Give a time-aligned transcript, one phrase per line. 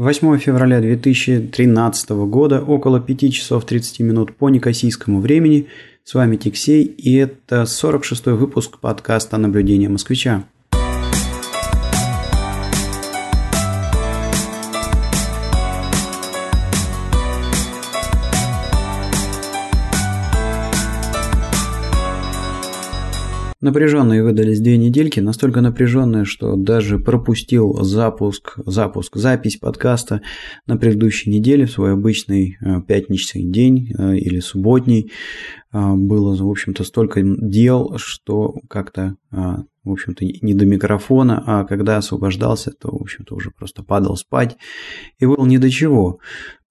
[0.00, 5.66] 8 февраля 2013 года, около 5 часов 30 минут по некосийскому времени.
[6.04, 10.44] С вами Тиксей, и это 46-й выпуск подкаста «Наблюдение москвича».
[23.60, 30.22] Напряженные выдались две недельки, настолько напряженные, что даже пропустил запуск, запуск, запись подкаста
[30.66, 35.12] на предыдущей неделе в свой обычный э, пятничный день э, или субботний.
[35.74, 41.98] Э, было, в общем-то, столько дел, что как-то, в общем-то, не до микрофона, а когда
[41.98, 44.56] освобождался, то, в общем-то, уже просто падал спать
[45.18, 46.18] и был ни до чего.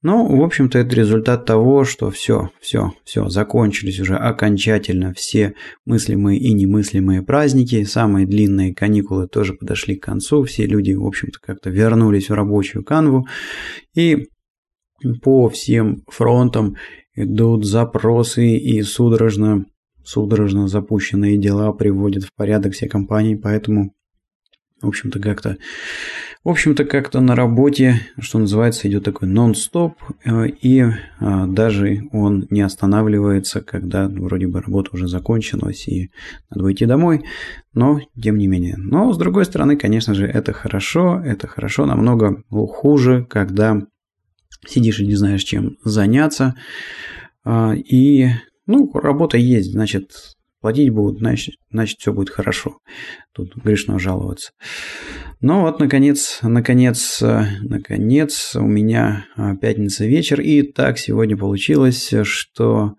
[0.01, 6.39] Ну, в общем-то, это результат того, что все, все, все, закончились уже окончательно все мыслимые
[6.39, 11.69] и немыслимые праздники, самые длинные каникулы тоже подошли к концу, все люди, в общем-то, как-то
[11.69, 13.27] вернулись в рабочую канву,
[13.93, 14.29] и
[15.21, 16.77] по всем фронтам
[17.13, 19.65] идут запросы и судорожно,
[20.05, 23.93] судорожно запущенные дела приводят в порядок все компании, поэтому
[24.81, 25.57] в общем-то, как-то
[26.43, 30.85] в общем-то, как-то на работе, что называется, идет такой нон-стоп, э, и
[31.19, 36.11] а, даже он не останавливается, когда вроде бы работа уже закончилась и
[36.49, 37.25] надо выйти домой,
[37.73, 38.75] но тем не менее.
[38.77, 43.81] Но, с другой стороны, конечно же, это хорошо, это хорошо, намного хуже, когда
[44.65, 46.55] сидишь и не знаешь, чем заняться,
[47.43, 48.29] а, и
[48.65, 52.79] ну, работа есть, значит, Платить будут, значит, значит все будет хорошо.
[53.33, 54.51] Тут грешно жаловаться.
[55.39, 60.41] Ну вот, наконец, наконец, наконец, у меня а, пятница вечер.
[60.41, 62.95] И так сегодня получилось, что,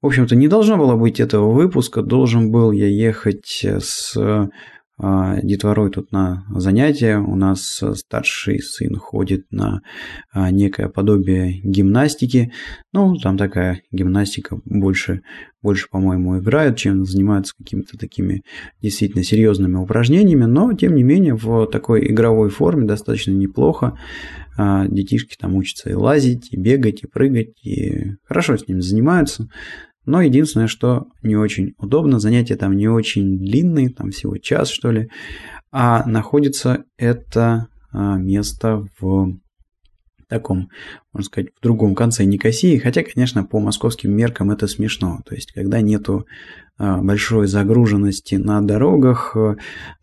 [0.00, 2.02] в общем-то, не должно было быть этого выпуска.
[2.02, 4.16] Должен был я ехать с
[5.42, 7.18] детворой тут на занятия.
[7.18, 9.82] У нас старший сын ходит на
[10.30, 12.52] а, некое подобие гимнастики.
[12.92, 15.22] Ну, там такая гимнастика больше,
[15.60, 18.42] больше по-моему, играют, чем занимаются какими-то такими
[18.80, 20.44] действительно серьезными упражнениями.
[20.44, 23.98] Но, тем не менее, в такой игровой форме достаточно неплохо.
[24.56, 29.48] А, детишки там учатся и лазить, и бегать, и прыгать, и хорошо с ним занимаются.
[30.04, 34.90] Но единственное, что не очень удобно, занятия там не очень длинные, там всего час, что
[34.90, 35.08] ли,
[35.70, 39.34] а находится это а, место в
[40.28, 40.70] таком,
[41.12, 45.20] можно сказать, в другом конце Никосии, хотя, конечно, по московским меркам это смешно.
[45.26, 46.26] То есть, когда нету
[46.78, 49.36] а, большой загруженности на дорогах,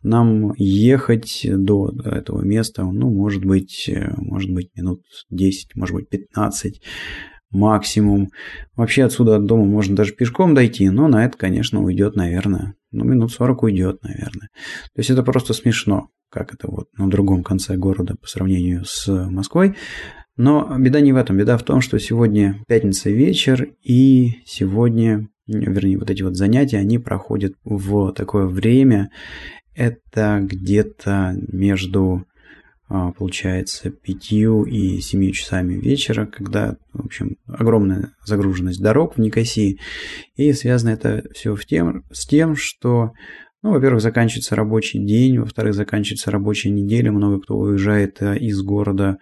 [0.01, 6.81] нам ехать до этого места, ну, может быть, может быть, минут 10, может быть, 15
[7.51, 8.29] максимум.
[8.75, 13.03] Вообще отсюда от дома можно даже пешком дойти, но на это, конечно, уйдет, наверное, ну,
[13.05, 14.49] минут 40 уйдет, наверное.
[14.93, 19.07] То есть это просто смешно, как это вот на другом конце города по сравнению с
[19.29, 19.75] Москвой.
[20.37, 21.37] Но беда не в этом.
[21.37, 26.97] Беда в том, что сегодня пятница вечер, и сегодня, вернее, вот эти вот занятия, они
[26.97, 29.09] проходят в такое время.
[29.75, 32.25] Это где-то между
[32.89, 39.79] получается, пятью и семью часами вечера, когда, в общем, огромная загруженность дорог в Никосии.
[40.35, 43.11] И связано это все в тем, с тем, что,
[43.61, 49.17] ну, во-первых, заканчивается рабочий день, во-вторых, заканчивается рабочая неделя, много кто уезжает э, из города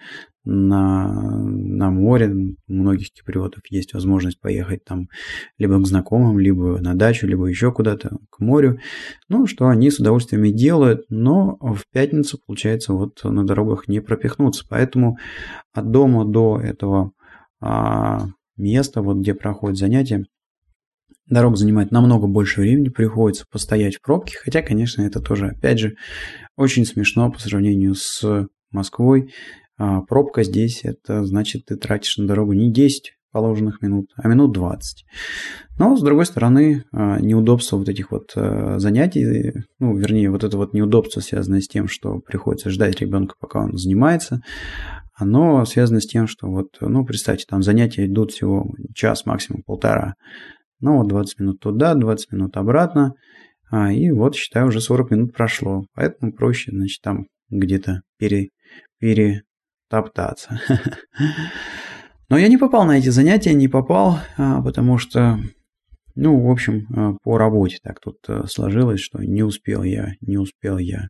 [0.49, 2.29] на, на море.
[2.67, 5.09] У многих киприотов есть возможность поехать там
[5.57, 8.79] либо к знакомым, либо на дачу, либо еще куда-то к морю.
[9.27, 13.99] Ну, что они с удовольствием и делают, но в пятницу, получается, вот на дорогах не
[13.99, 14.65] пропихнуться.
[14.69, 15.17] Поэтому
[15.73, 17.11] от дома до этого
[17.59, 20.25] а, места, вот где проходят занятия,
[21.29, 25.95] Дорога занимает намного больше времени, приходится постоять в пробке, хотя, конечно, это тоже, опять же,
[26.55, 29.33] очень смешно по сравнению с Москвой.
[29.77, 34.53] А пробка здесь, это значит, ты тратишь на дорогу не 10 положенных минут, а минут
[34.53, 35.05] 20.
[35.77, 40.57] Но, с другой стороны, а, неудобство вот этих вот а, занятий, ну, вернее, вот это
[40.57, 44.41] вот неудобство, связанное с тем, что приходится ждать ребенка, пока он занимается,
[45.13, 50.15] оно связано с тем, что вот, ну, представьте, там занятия идут всего час, максимум полтора.
[50.79, 53.13] Ну, вот 20 минут туда, 20 минут обратно,
[53.71, 55.85] и вот, считаю, уже 40 минут прошло.
[55.93, 58.49] Поэтому проще, значит, там где-то пере,
[58.99, 59.41] пере,
[59.89, 60.59] топтаться.
[62.29, 65.39] Но я не попал на эти занятия, не попал, а, потому что,
[66.15, 70.37] ну, в общем, а, по работе так тут э, сложилось, что не успел я, не
[70.37, 71.07] успел я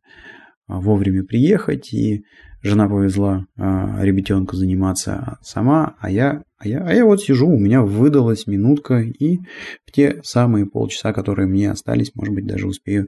[0.68, 2.22] а, вовремя приехать, и
[2.62, 7.82] жена повезла ребятенку заниматься сама, а я А я, а я вот сижу, у меня
[7.82, 9.38] выдалась минутка, и
[9.86, 13.06] в те самые полчаса, которые мне остались, может быть, даже успею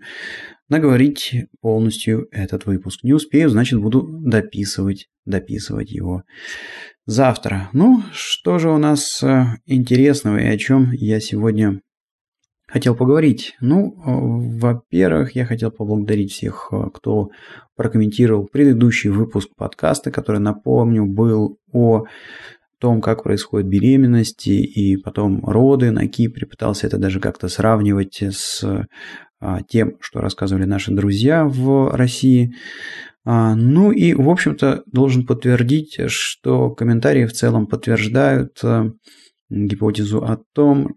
[0.68, 3.02] наговорить полностью этот выпуск.
[3.02, 6.22] Не успею, значит, буду дописывать, дописывать его
[7.06, 7.68] завтра.
[7.72, 11.80] Ну, что же у нас э, интересного и о чем я сегодня
[12.68, 13.56] хотел поговорить?
[13.60, 17.30] Ну, э, во-первых, я хотел поблагодарить всех, э, кто
[17.74, 22.04] прокомментировал предыдущий выпуск подкаста, который, напомню, был о
[22.80, 26.46] том, как происходит беременность и потом роды на Кипре.
[26.46, 28.64] Пытался это даже как-то сравнивать с
[29.40, 32.54] а, тем, что рассказывали наши друзья в России.
[33.24, 38.90] А, ну и, в общем-то, должен подтвердить, что комментарии в целом подтверждают э,
[39.50, 40.94] гипотезу о том,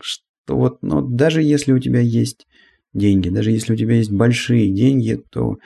[0.00, 2.46] что вот ну, даже если у тебя есть
[2.94, 5.56] деньги, даже если у тебя есть большие деньги, то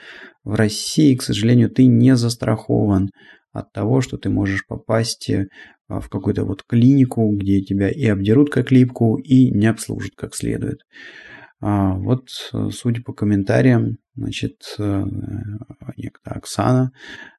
[0.43, 3.09] в России, к сожалению, ты не застрахован
[3.53, 5.47] от того, что ты можешь попасть э,
[5.87, 10.79] в какую-то вот клинику, где тебя и обдерут как липку, и не обслужат как следует.
[11.61, 12.27] А, вот,
[12.71, 15.05] судя по комментариям, значит, э,
[15.95, 16.91] некто Оксана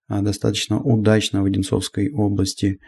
[0.09, 2.79] достаточно удачно в Одинцовской области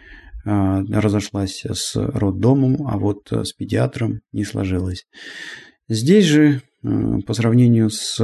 [0.45, 5.07] разошлась с роддомом, а вот с педиатром не сложилось.
[5.89, 8.21] Здесь же, э, по сравнению с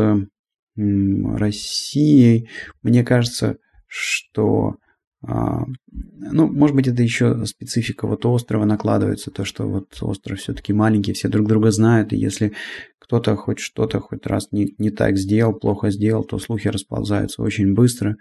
[0.76, 2.48] Россией,
[2.82, 4.76] мне кажется, что
[5.24, 11.12] ну, может быть, это еще специфика вот острова накладывается, то, что вот остров все-таки маленький,
[11.12, 12.54] все друг друга знают, и если
[12.98, 17.74] кто-то хоть что-то хоть раз не, не так сделал, плохо сделал, то слухи расползаются очень
[17.74, 18.16] быстро.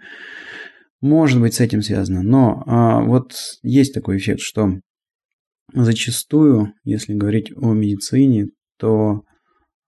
[1.00, 2.22] Может быть, с этим связано.
[2.22, 3.32] Но а, вот
[3.62, 4.78] есть такой эффект, что
[5.72, 9.22] зачастую, если говорить о медицине, то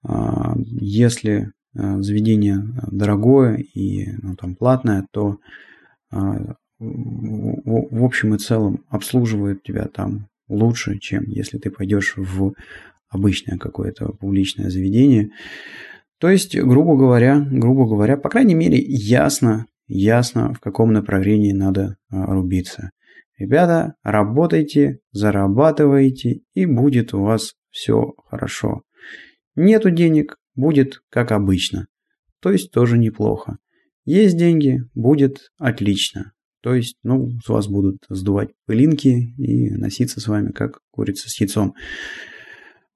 [0.03, 5.37] а, если а, заведение дорогое и ну, там платное, то
[6.11, 12.55] а, в общем и целом обслуживают тебя там лучше, чем если ты пойдешь в
[13.09, 15.31] обычное какое-то публичное заведение.
[16.19, 21.97] То есть, грубо говоря, грубо говоря, по крайней мере, ясно, ясно, в каком направлении надо
[22.11, 22.91] а, рубиться.
[23.37, 28.83] Ребята, работайте, зарабатывайте, и будет у вас все хорошо.
[29.57, 31.87] Нету денег, будет как обычно.
[32.41, 33.59] То есть тоже неплохо.
[34.05, 36.34] Есть деньги, будет отлично.
[36.65, 41.39] То есть, ну, с вас будут сдувать пылинки и носиться с вами, как курица с
[41.39, 41.75] яйцом.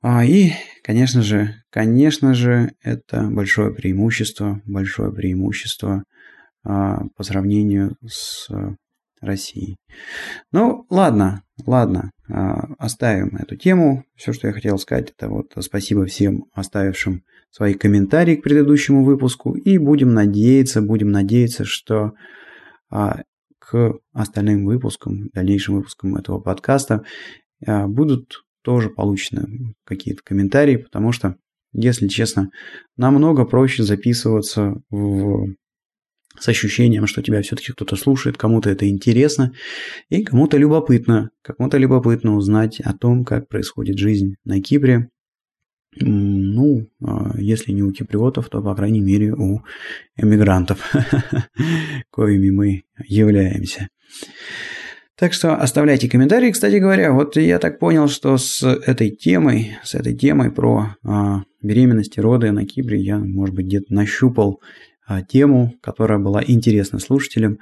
[0.00, 6.04] А, и, конечно же, конечно же, это большое преимущество, большое преимущество
[6.64, 8.48] а, по сравнению с
[9.20, 9.76] Россией.
[10.50, 14.04] Ну, ладно, ладно, а, оставим эту тему.
[14.16, 19.52] Все, что я хотел сказать, это вот спасибо всем оставившим свои комментарии к предыдущему выпуску.
[19.56, 22.12] И будем надеяться, будем надеяться, что
[24.12, 27.04] остальным выпускам, дальнейшим выпускам этого подкаста.
[27.66, 31.36] А, будут тоже получены какие-то комментарии, потому что,
[31.72, 32.50] если честно,
[32.96, 35.54] намного проще записываться в
[36.40, 39.52] с ощущением, что тебя все-таки кто-то слушает, кому-то это интересно,
[40.08, 45.08] и кому-то любопытно, кому-то любопытно узнать о том, как происходит жизнь на Кипре,
[46.00, 49.62] ну, а, если не у киприотов, то, по крайней мере, у
[50.16, 50.92] эмигрантов,
[52.10, 53.88] коими мы являемся.
[55.18, 56.52] Так что оставляйте комментарии.
[56.52, 61.42] Кстати говоря, вот я так понял, что с этой темой, с этой темой про а,
[61.60, 64.60] беременность и роды на Кипре я, может быть, где-то нащупал
[65.08, 67.58] а, тему, которая была интересна слушателям.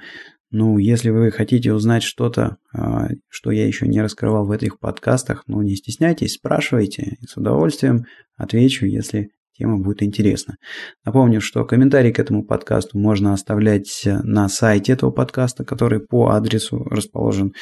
[0.49, 5.43] Ну, если вы хотите узнать что-то, а, что я еще не раскрывал в этих подкастах,
[5.47, 7.17] ну, не стесняйтесь, спрашивайте.
[7.27, 8.05] С удовольствием
[8.37, 10.57] отвечу, если тема будет интересна.
[11.03, 16.83] Напомню, что комментарии к этому подкасту можно оставлять на сайте этого подкаста, который по адресу
[16.83, 17.53] расположен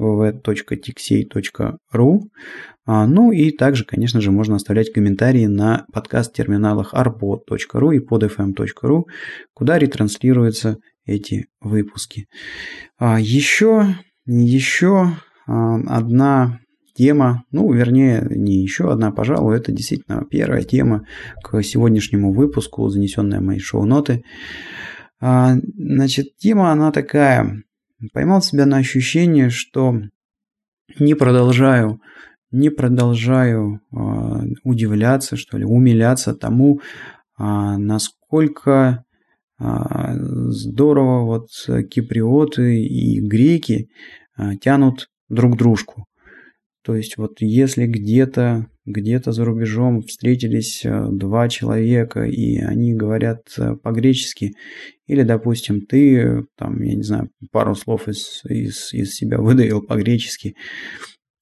[0.00, 2.20] www.tixey.ru.
[2.84, 9.02] А, ну и также, конечно же, можно оставлять комментарии на подкаст-терминалах arbo.ru и podfm.ru,
[9.54, 12.26] куда ретранслируются эти выпуски.
[12.98, 15.16] А, еще, еще
[15.46, 16.60] а, одна
[16.94, 21.06] тема, ну, вернее, не еще одна, пожалуй, это действительно первая тема
[21.42, 24.22] к сегодняшнему выпуску, занесенная мои шоу-ноты.
[25.20, 27.62] А, значит, тема, она такая.
[28.12, 29.96] Поймал себя на ощущение, что
[30.98, 32.00] не продолжаю,
[32.50, 33.80] не продолжаю
[34.64, 36.80] удивляться, что ли, умиляться тому,
[37.38, 39.04] насколько а,
[39.58, 41.48] здорово вот
[41.88, 43.88] киприоты и греки
[44.36, 46.06] а, тянут друг дружку.
[46.84, 53.42] То есть вот если где-то где-то за рубежом встретились э, два человека, и они говорят
[53.82, 54.54] по-гречески,
[55.06, 60.56] или, допустим, ты, там, я не знаю, пару слов из, из, из себя выдавил по-гречески,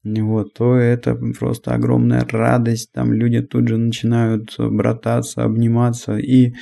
[0.03, 6.53] вот, то это просто огромная радость, там люди тут же начинают брататься, обниматься и а,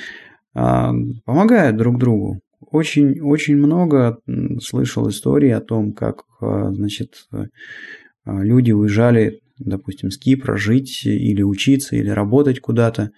[0.53, 2.41] помогают друг другу.
[2.71, 4.19] Очень, очень много
[4.61, 11.41] слышал историй о том, как, а, значит, а, люди уезжали, допустим, с Кипра жить или
[11.41, 13.11] учиться, или работать куда-то.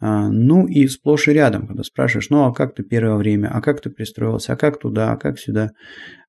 [0.00, 3.62] А, ну и сплошь и рядом, когда спрашиваешь, ну а как ты первое время, а
[3.62, 5.70] как ты пристроился, а как туда, а как сюда.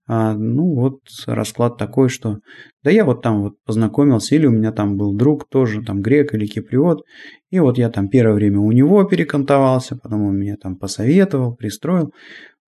[0.05, 2.39] А, ну вот расклад такой, что
[2.83, 6.33] да я вот там вот познакомился, или у меня там был друг тоже там грек
[6.33, 7.03] или киприот,
[7.51, 12.11] и вот я там первое время у него перекантовался, потом он меня там посоветовал, пристроил.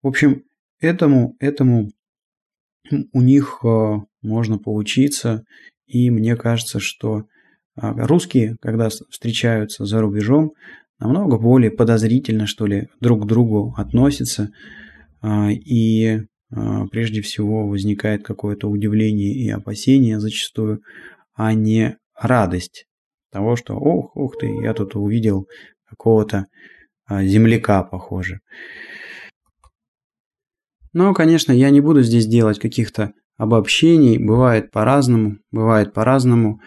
[0.01, 0.43] В общем,
[0.79, 1.89] этому, этому
[3.11, 5.43] у них а, можно поучиться,
[5.87, 7.23] и мне кажется, что
[7.75, 10.53] а, русские, когда встречаются за рубежом,
[10.99, 14.51] намного более подозрительно, что ли, друг к другу относятся,
[15.21, 20.81] и а, прежде всего возникает какое-то удивление и опасение зачастую,
[21.33, 22.85] а не радость
[23.31, 25.47] того, что ох, ух ты, я тут увидел
[25.89, 26.45] какого-то
[27.05, 28.39] а, земляка, похоже.
[30.93, 36.61] Но, конечно, я не буду здесь делать каких-то обобщений, бывает по-разному, бывает по-разному.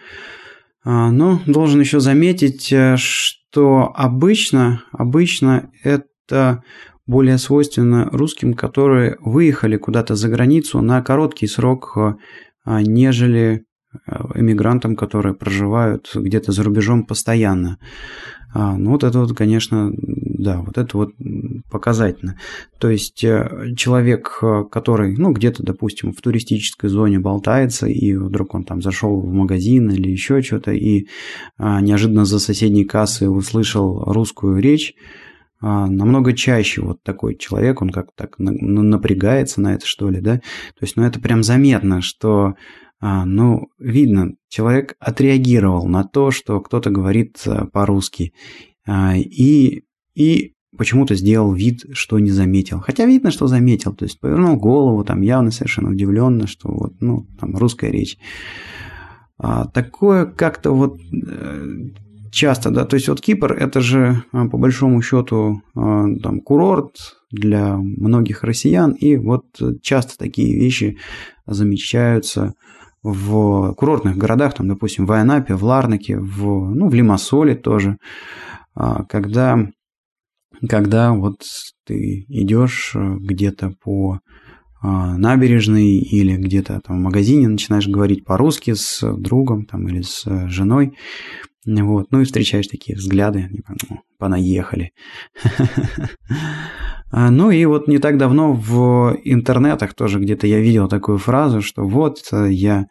[0.84, 6.62] А, но должен еще заметить, э, что обычно, обычно это
[7.08, 12.14] более свойственно русским, которые выехали куда-то за границу на короткий срок, э,
[12.64, 13.64] а, нежели
[14.06, 17.78] э, эмигрантам, которые проживают где-то за рубежом постоянно.
[18.52, 21.12] А, ну вот это вот, конечно, да, вот это вот
[21.70, 22.38] показательно.
[22.78, 28.64] То есть э, человек, который, ну, где-то, допустим, в туристической зоне болтается, и вдруг он
[28.64, 31.06] там зашел в магазин или еще что-то, и
[31.56, 34.94] а, неожиданно за соседней кассой услышал русскую речь,
[35.60, 40.36] намного чаще вот такой человек, он как так напрягается на это, что ли, да?
[40.36, 42.54] То есть, ну, это прям заметно, что,
[43.00, 48.32] а, ну, видно, человек отреагировал на то, что кто-то говорит а, по-русски,
[48.88, 49.82] и,
[50.14, 52.80] и почему-то сделал вид, что не заметил.
[52.80, 57.26] Хотя видно, что заметил, то есть повернул голову, там явно совершенно удивленно, что вот, ну,
[57.38, 58.16] там русская речь.
[59.74, 61.66] Такое как-то вот э,
[62.30, 66.96] часто, да, то есть вот Кипр это же а, по большому счету а, там курорт
[67.30, 69.44] для многих россиян, и вот
[69.82, 70.98] часто такие вещи
[71.46, 72.54] замечаются
[73.02, 77.98] в курортных городах, там, допустим, в Айанапе, в Ларнаке, в, ну, в Лимассоле тоже,
[78.74, 79.68] а, когда,
[80.68, 81.42] когда вот
[81.86, 84.20] ты идешь где-то по
[84.80, 90.94] набережной или где-то там в магазине начинаешь говорить по-русски с другом там, или с женой,
[91.82, 92.06] вот.
[92.10, 93.48] Ну и встречаешь такие взгляды,
[93.88, 94.92] ну, понаехали.
[97.10, 101.62] А, ну и вот не так давно в интернетах тоже где-то я видел такую фразу,
[101.62, 102.84] что вот э, я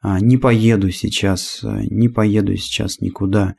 [0.00, 3.56] а, не поеду сейчас, э, не поеду сейчас никуда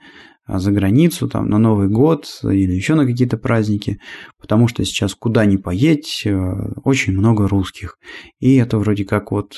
[0.47, 3.99] а, за границу, там, на Новый год или еще на какие-то праздники,
[4.41, 7.97] потому что сейчас куда ни поедь, э, очень много русских.
[8.39, 9.53] И это вроде как вот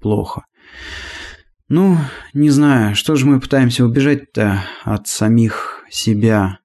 [0.00, 0.46] плохо.
[1.74, 1.96] Ну,
[2.34, 6.60] не знаю, что же мы пытаемся убежать-то от самих себя,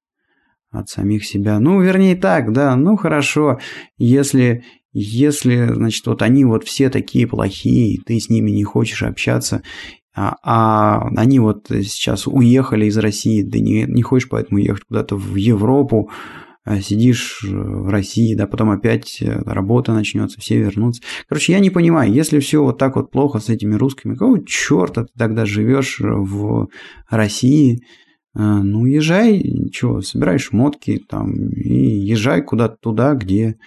[0.69, 1.59] от самих себя.
[1.59, 3.57] Ну, вернее так, да, ну хорошо,
[3.97, 4.63] если,
[4.93, 9.63] если, значит, вот они вот все такие плохие, ты с ними не хочешь общаться,
[10.13, 15.15] а, а они вот сейчас уехали из России, ты не, не хочешь поэтому ехать куда-то
[15.15, 16.11] в Европу,
[16.81, 21.01] сидишь э, в России, да, потом опять э, работа начнется, все вернутся.
[21.27, 25.03] Короче, я не понимаю, если все вот так вот плохо с этими русскими, какого черта
[25.03, 26.67] ты тогда живешь в
[27.09, 27.83] России?
[28.35, 33.57] Ну, езжай, что, собирай шмотки там и езжай куда-то туда, где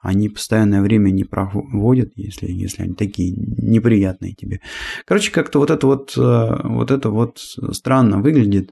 [0.00, 4.60] они постоянное время не проводят, если, если они такие неприятные тебе.
[5.04, 7.38] Короче, как-то вот это вот, э, вот это вот
[7.72, 8.70] странно выглядит.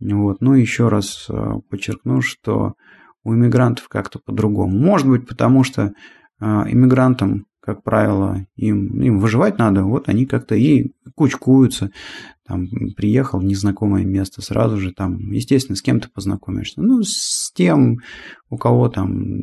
[0.00, 0.40] Вот.
[0.40, 1.28] Ну, еще раз
[1.70, 2.74] подчеркну, что
[3.24, 4.76] у иммигрантов как-то по-другому.
[4.76, 5.92] Может быть, потому что
[6.40, 11.90] а, иммигрантам, как правило, им, им выживать надо, вот они как-то и кучкуются.
[12.46, 16.80] Там приехал в незнакомое место, сразу же там, естественно, с кем-то познакомишься.
[16.80, 17.98] Ну, с тем,
[18.48, 19.40] у кого там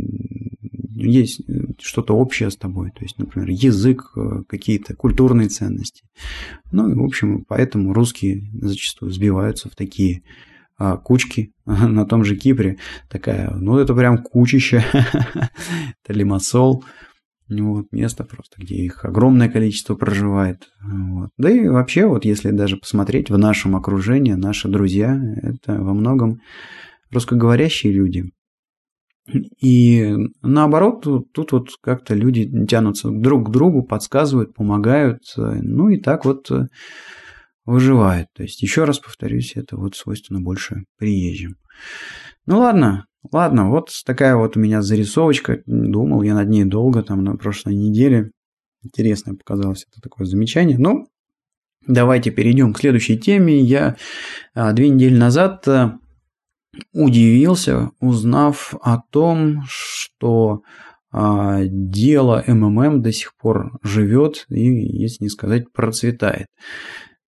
[0.95, 1.41] есть
[1.79, 6.03] что-то общее с тобой, то есть, например, язык, э, какие-то культурные ценности.
[6.71, 10.23] Ну, и, в общем, поэтому русские зачастую сбиваются в такие
[10.77, 12.77] а, кучки на том же Кипре.
[13.09, 14.83] Такая, ну это прям кучища.
[14.93, 16.83] это лимассол.
[17.47, 20.67] Вот, место просто, где их огромное количество проживает.
[20.81, 21.29] Вот.
[21.37, 26.39] Да и вообще, вот если даже посмотреть в нашем окружении, наши друзья, это во многом
[27.11, 28.31] русскоговорящие люди.
[29.61, 35.99] И наоборот, тут, тут вот как-то люди тянутся друг к другу, подсказывают, помогают, ну и
[35.99, 36.49] так вот
[37.65, 38.27] выживают.
[38.33, 41.57] То есть, еще раз повторюсь, это вот свойственно больше приезжим.
[42.45, 45.61] Ну ладно, ладно, вот такая вот у меня зарисовочка.
[45.65, 48.31] Думал я над ней долго, там на прошлой неделе.
[48.83, 50.77] Интересно показалось это такое замечание.
[50.77, 51.07] Ну,
[51.87, 53.59] давайте перейдем к следующей теме.
[53.59, 53.95] Я
[54.53, 55.97] а, две недели назад а,
[56.93, 60.61] удивился, узнав о том, что
[61.11, 64.69] а, дело МММ до сих пор живет и,
[65.01, 66.45] если не сказать, процветает.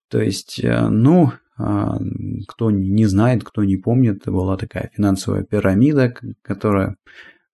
[0.08, 1.98] То есть, э, ну, а,
[2.46, 6.96] кто не знает, кто не помнит, была такая финансовая пирамида, которая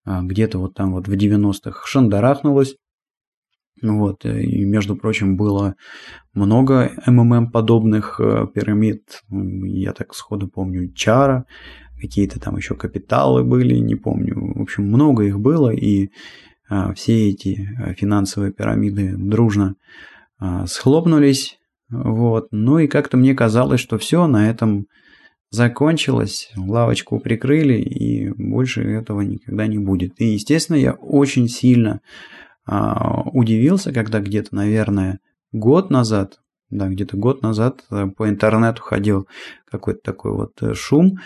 [0.04, 2.76] а, где-то вот там вот в 90-х шандарахнулась.
[3.80, 5.74] Вот, и, между прочим, было
[6.34, 9.22] много МММ подобных э, пирамид.
[9.28, 11.46] Я так сходу помню Чара,
[12.00, 14.54] какие-то там еще капиталы были, не помню.
[14.56, 16.10] В общем, много их было, и
[16.68, 19.74] а, все эти финансовые пирамиды дружно
[20.66, 21.58] схлопнулись
[21.92, 22.48] вот.
[22.50, 24.86] Ну и как-то мне казалось, что все на этом
[25.50, 30.18] закончилось, лавочку прикрыли, и больше этого никогда не будет.
[30.18, 32.00] И, естественно, я очень сильно
[32.64, 35.20] а, удивился, когда где-то, наверное,
[35.52, 39.28] год назад, да, где-то год назад э, по интернету ходил
[39.70, 41.18] какой-то такой вот э, шум,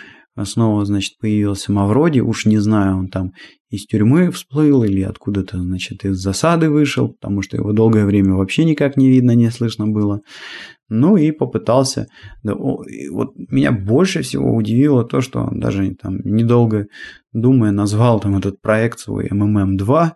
[0.44, 3.32] снова, значит, появился Мавроди, уж не знаю, он там
[3.70, 8.64] из тюрьмы всплыл или откуда-то, значит, из засады вышел, потому что его долгое время вообще
[8.64, 10.20] никак не видно, не слышно было.
[10.88, 12.06] Ну и попытался.
[12.44, 16.86] Да, вот меня больше всего удивило то, что он даже там недолго
[17.32, 20.10] думая назвал там этот проект свой MMM2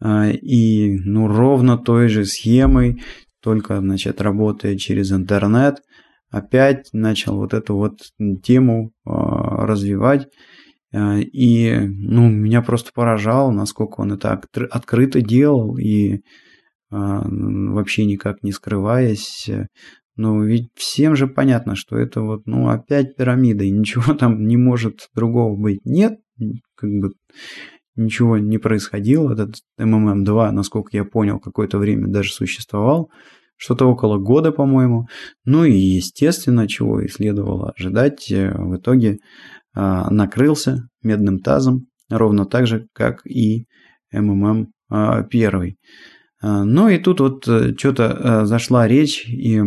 [0.00, 3.02] а, и ну ровно той же схемой,
[3.42, 5.82] только, значит, работая через интернет,
[6.30, 7.98] опять начал вот эту вот
[8.42, 9.37] тему а,
[9.68, 10.28] развивать.
[10.92, 16.22] А, и ну, меня просто поражало, насколько он это открыто делал и
[16.90, 19.48] а, вообще никак не скрываясь.
[20.16, 24.56] Ну, ведь всем же понятно, что это вот, ну, опять пирамида, и ничего там не
[24.56, 25.80] может другого быть.
[25.84, 26.18] Нет,
[26.74, 27.12] как бы
[27.94, 29.32] ничего не происходило.
[29.32, 33.10] Этот МММ-2, насколько я понял, какое-то время даже существовал
[33.58, 35.08] что-то около года, по-моему.
[35.44, 39.18] Ну и, естественно, чего и следовало ожидать, э, в итоге
[40.10, 43.66] накрылся медным тазом, ровно так же, как и
[44.12, 45.78] МММ а, первый.
[46.40, 49.62] А, ну и тут вот э, что-то зашла речь и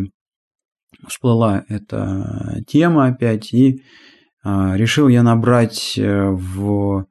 [1.08, 3.82] всплыла эта тема опять, и
[4.44, 7.06] решил я набрать э, в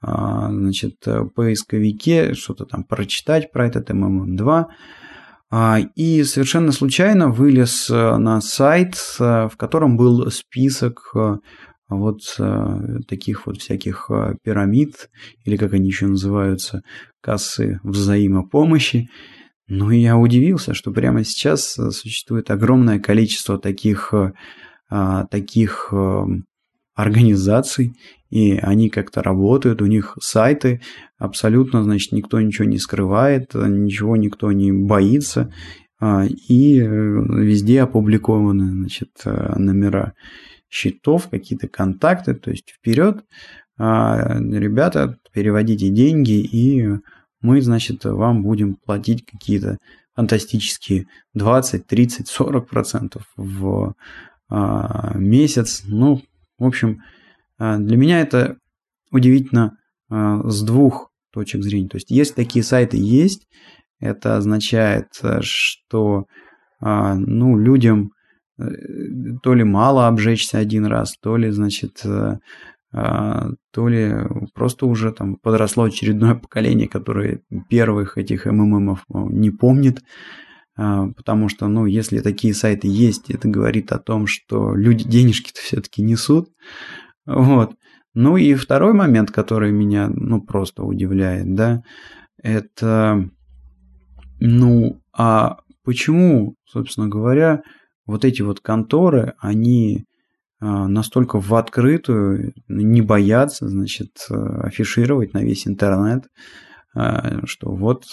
[0.00, 0.94] значит,
[1.34, 4.66] поисковике, что-то там прочитать про этот МММ-2,
[5.50, 11.36] а, и совершенно случайно вылез э, на сайт, э, в котором был список э,
[11.88, 12.20] вот
[13.08, 14.10] таких вот всяких
[14.42, 15.10] пирамид,
[15.44, 16.82] или как они еще называются,
[17.20, 19.08] кассы взаимопомощи.
[19.68, 24.12] Ну я удивился, что прямо сейчас существует огромное количество таких,
[25.30, 25.92] таких
[26.94, 27.94] организаций,
[28.28, 30.80] и они как-то работают, у них сайты,
[31.16, 35.52] абсолютно, значит, никто ничего не скрывает, ничего никто не боится,
[36.00, 40.14] а, и э, везде опубликованы, значит, э, номера
[40.68, 43.24] счетов, какие-то контакты, то есть вперед,
[43.78, 46.98] а, ребята, переводите деньги, и
[47.40, 49.78] мы, значит, вам будем платить какие-то
[50.14, 53.94] фантастические 20, 30, 40 процентов в
[54.48, 56.22] а, месяц, ну,
[56.58, 57.02] в общем,
[57.58, 58.56] а, для меня это
[59.10, 59.76] удивительно
[60.10, 61.88] с двух точек зрения.
[61.88, 63.46] То есть, если такие сайты есть,
[64.00, 66.24] это означает, э, что
[66.80, 68.12] ну, людям
[69.42, 72.38] то ли мало обжечься один раз, то ли, значит, э,
[72.92, 74.14] то ли
[74.54, 80.02] просто уже там подросло очередное поколение, которое первых этих МММов не помнит,
[80.74, 86.02] потому что, ну, если такие сайты есть, это говорит о том, что люди денежки-то все-таки
[86.02, 86.48] несут,
[87.26, 87.74] вот.
[88.14, 91.82] Ну и второй момент, который меня, ну, просто удивляет, да,
[92.42, 93.28] это,
[94.40, 97.62] ну, а почему, собственно говоря,
[98.08, 100.06] вот эти вот конторы, они
[100.60, 106.24] а, настолько в открытую не боятся, значит, афишировать на весь интернет,
[106.96, 108.04] а, что вот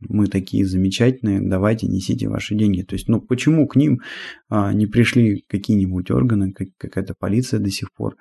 [0.00, 2.82] мы такие замечательные, давайте несите ваши деньги.
[2.82, 4.00] То есть, ну почему к ним
[4.48, 8.16] а, не пришли какие-нибудь органы, как, какая-то полиция до сих пор,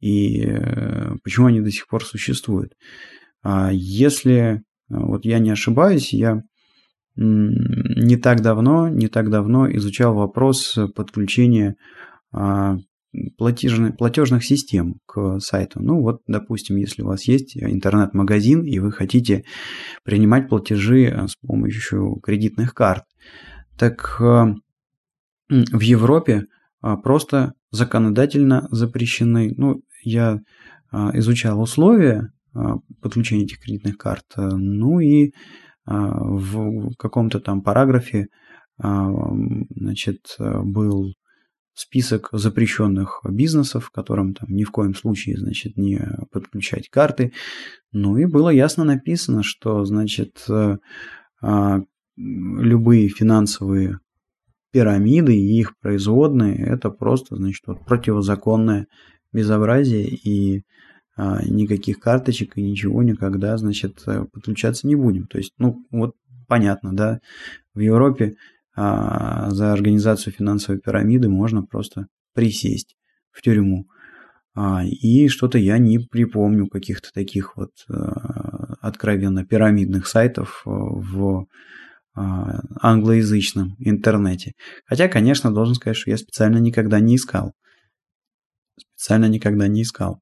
[0.00, 2.74] и э, почему они до сих пор существуют?
[3.72, 6.42] Если вот я не ошибаюсь, я
[7.16, 11.76] не так давно, не так давно изучал вопрос подключения
[12.32, 12.76] а,
[13.36, 15.80] платежных, платежных систем к сайту.
[15.80, 19.44] Ну вот, допустим, если у вас есть интернет-магазин и вы хотите
[20.02, 23.04] принимать платежи а, с помощью кредитных карт,
[23.78, 24.54] так а,
[25.48, 26.46] в Европе
[27.02, 29.54] просто законодательно запрещены.
[29.56, 30.40] Ну, я
[30.92, 32.30] изучал условия
[33.00, 35.32] подключения этих кредитных карт, ну и
[35.86, 38.28] в каком-то там параграфе
[38.78, 41.14] значит, был
[41.74, 47.32] список запрещенных бизнесов, которым там ни в коем случае, значит, не подключать карты.
[47.92, 50.78] Ну и было ясно написано, что, значит, э,
[51.42, 51.80] а,
[52.16, 53.98] любые финансовые
[54.72, 58.86] пирамиды и их производные– это просто, значит, вот противозаконное
[59.32, 60.62] безобразие, и а,
[61.16, 65.26] никаких карточек и ничего никогда, значит, э, подключаться не будем.
[65.26, 66.14] То есть, ну, вот
[66.48, 67.20] понятно, да,
[67.74, 68.34] в Европе
[68.76, 72.96] а за организацию финансовой пирамиды можно просто присесть
[73.30, 73.86] в тюрьму.
[74.56, 81.46] А, и что-то я не припомню каких-то таких вот а, откровенно пирамидных сайтов в
[82.14, 84.52] а, англоязычном интернете.
[84.86, 87.52] Хотя, конечно, должен сказать, что я специально никогда не искал.
[88.96, 90.20] Специально никогда не искал.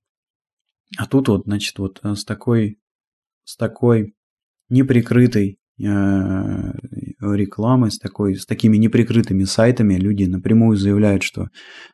[0.98, 2.78] А тут вот, значит, вот с такой,
[3.44, 4.14] с такой
[4.68, 6.72] неприкрытой Э,
[7.20, 11.48] рекламы, с, такой, с такими неприкрытыми сайтами люди напрямую заявляют, что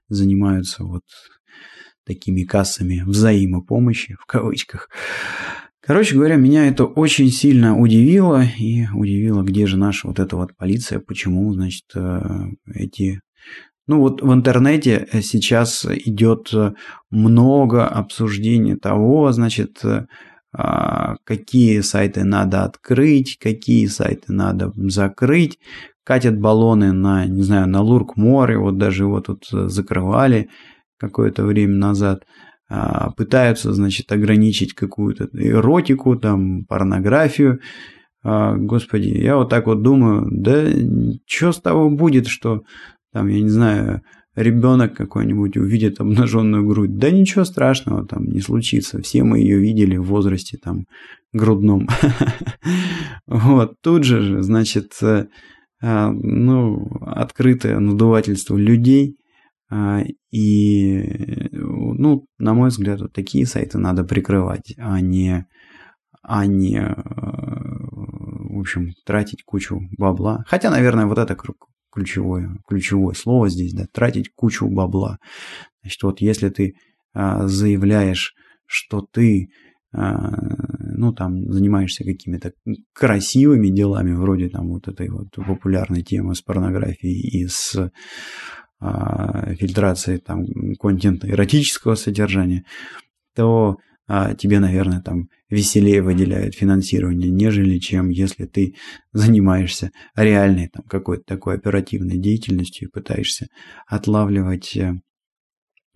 [0.09, 1.05] занимаются вот
[2.05, 4.91] такими кассами взаимопомощи, в кавычках.
[5.81, 10.57] Короче говоря, меня это очень сильно удивило, и удивило, где же наша вот эта вот
[10.57, 12.21] полиция, почему, значит, э,
[12.75, 13.21] эти...
[13.89, 16.53] Ну вот в интернете сейчас идет
[17.11, 19.83] много обсуждений того, значит,
[20.53, 25.59] а, какие сайты надо открыть, какие сайты надо закрыть.
[26.05, 30.49] Катят баллоны на, не знаю, на Лурк-море, вот даже его тут закрывали
[30.99, 32.25] какое-то время назад.
[32.69, 37.61] А, пытаются, значит, ограничить какую-то эротику, там, порнографию.
[38.23, 40.67] А, господи, я вот так вот думаю, да
[41.27, 42.65] что с того будет, что
[43.13, 44.03] там, я не знаю,
[44.35, 49.03] ребенок какой-нибудь увидит обнаженную грудь, да ничего страшного там не случится.
[49.03, 50.85] Все мы ее видели в возрасте там
[51.33, 51.89] грудном.
[53.27, 55.27] Вот, тут же, значит, э,
[55.83, 59.19] а, ну, открытое надувательство людей.
[59.71, 65.47] А, и, ну, на мой взгляд, вот такие сайты надо прикрывать, а не,
[66.23, 70.45] а не, э, в общем, тратить кучу бабла.
[70.47, 71.37] Хотя, наверное, вот это
[71.93, 75.19] ключевое, ключевое слово здесь, да, тратить кучу бабла.
[75.83, 76.75] Значит, вот если ты
[77.13, 78.35] а, заявляешь,
[78.67, 79.49] что ты
[79.93, 80.31] а,
[80.79, 82.53] ну, там, занимаешься какими-то
[82.93, 87.91] красивыми делами, вроде там вот этой вот популярной темы с порнографией и с
[88.81, 90.45] а, фильтрацией там
[90.79, 92.65] контента эротического содержания,
[93.35, 93.77] то
[94.11, 98.75] а тебе, наверное, там веселее выделяют финансирование, нежели чем если ты
[99.13, 103.49] занимаешься реальной там какой-то такой оперативной деятельностью и пытаешься
[103.87, 104.95] отлавливать э,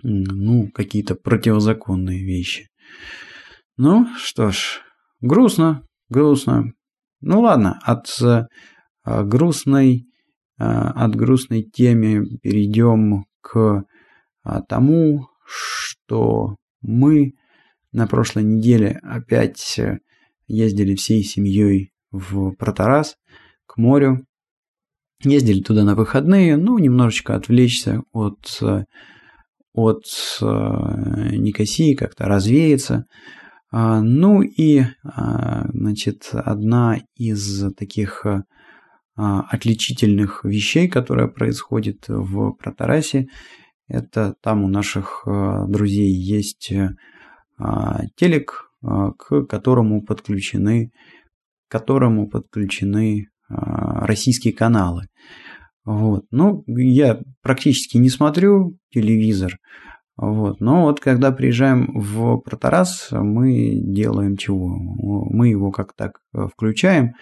[0.02, 2.68] ну, какие-то противозаконные вещи.
[3.78, 4.82] Ну, что ж,
[5.22, 6.74] грустно, грустно.
[7.22, 8.44] Ну ладно, от э,
[9.06, 10.06] грустной,
[10.58, 13.84] э, от грустной темы перейдем к
[14.68, 17.32] тому, что мы
[17.92, 19.98] на прошлой неделе опять э,
[20.46, 23.16] ездили всей семьей в Протарас,
[23.66, 24.26] к морю.
[25.22, 28.84] Ездили туда на выходные, ну, немножечко отвлечься от, э,
[29.72, 30.04] от
[30.40, 33.06] э, Никосии, как-то развеяться.
[33.70, 43.28] А, ну и, а, значит, одна из таких а, отличительных вещей, которая происходит в Протарасе,
[43.88, 46.72] это там у наших друзей есть
[48.16, 50.90] телек, а, к которому подключены,
[51.68, 55.06] к которому подключены а, российские каналы.
[55.84, 56.24] Вот.
[56.30, 59.56] Ну, я практически не смотрю телевизор.
[60.16, 60.60] Вот.
[60.60, 64.68] Но вот когда приезжаем в Протарас, мы делаем чего?
[64.76, 66.20] Мы его как так
[66.54, 67.14] включаем,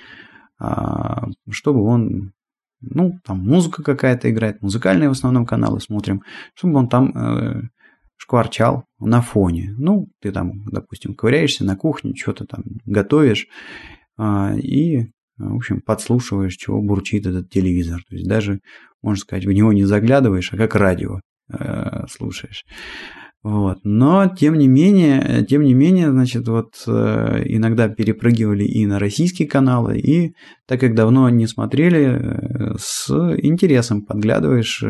[1.48, 2.32] чтобы он,
[2.82, 6.22] ну, там музыка какая-то играет, музыкальные в основном каналы смотрим,
[6.54, 7.62] чтобы он там э,
[8.20, 9.74] шкварчал на фоне.
[9.78, 13.48] Ну, ты там, допустим, ковыряешься на кухне, что-то там готовишь,
[14.18, 15.06] а, и,
[15.38, 18.02] в общем, подслушиваешь, чего бурчит этот телевизор.
[18.08, 18.60] То есть даже,
[19.02, 22.66] можно сказать, в него не заглядываешь, а как радио э, слушаешь.
[23.42, 23.78] Вот.
[23.84, 29.48] Но, тем не менее, тем не менее, значит, вот э, иногда перепрыгивали и на российские
[29.48, 30.34] каналы, и
[30.66, 34.84] так как давно не смотрели, э, с интересом подглядываешь,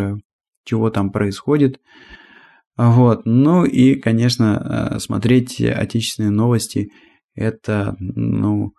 [0.64, 1.78] чего там происходит.
[2.88, 3.22] Вот.
[3.26, 6.90] Ну и, конечно, смотреть отечественные новости–
[7.34, 8.72] это, ну,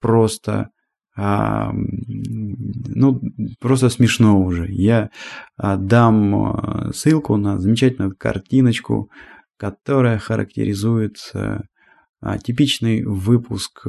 [0.00, 0.70] просто
[1.14, 3.20] а, ну,
[3.60, 4.66] просто смешно уже.
[4.70, 5.10] Я
[5.56, 9.10] а, дам а, ссылку на замечательную картиночку,
[9.58, 13.86] которая характеризует а, типичный выпуск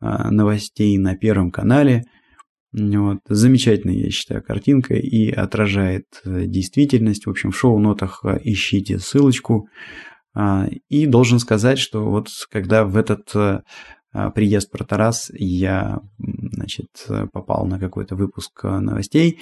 [0.00, 2.04] новостей на Первом канале.
[2.76, 3.18] Вот.
[3.28, 7.26] Замечательная, я считаю, картинка и отражает действительность.
[7.26, 9.68] В общем, в шоу-нотах ищите ссылочку.
[10.88, 13.30] И должен сказать, что вот когда в этот
[14.14, 16.88] а, приезд про Тарас я, значит,
[17.32, 19.40] попал на какой-то выпуск новостей.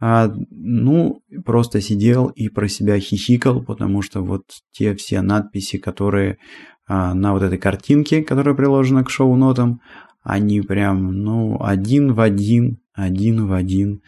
[0.00, 6.38] А, ну, просто сидел и про себя хихикал, потому что вот те все надписи, которые
[6.86, 9.80] а, на вот этой картинке, которая приложена к шоу-нотам,
[10.22, 14.02] они прям, ну, один в один, один в один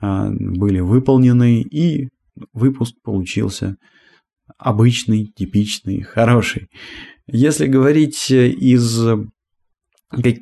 [0.00, 2.08] были выполнены, и
[2.52, 3.76] выпуск получился
[4.58, 6.68] обычный, типичный, хороший.
[7.26, 9.00] Если говорить из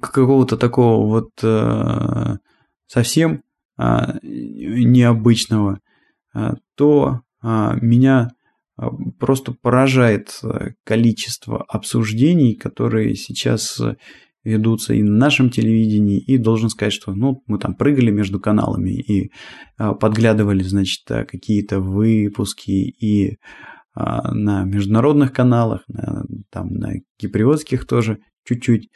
[0.00, 2.36] какого-то такого вот э,
[2.86, 3.42] совсем
[3.78, 5.80] э, необычного,
[6.34, 8.30] э, то меня
[9.18, 10.40] просто поражает
[10.84, 13.80] количество обсуждений, которые сейчас
[14.44, 18.90] ведутся и на нашем телевидении, и должен сказать, что ну, мы там прыгали между каналами
[18.90, 19.30] и
[19.76, 23.38] подглядывали, значит, какие-то выпуски и
[23.94, 28.88] на международных каналах, на, там на киприотских тоже чуть-чуть.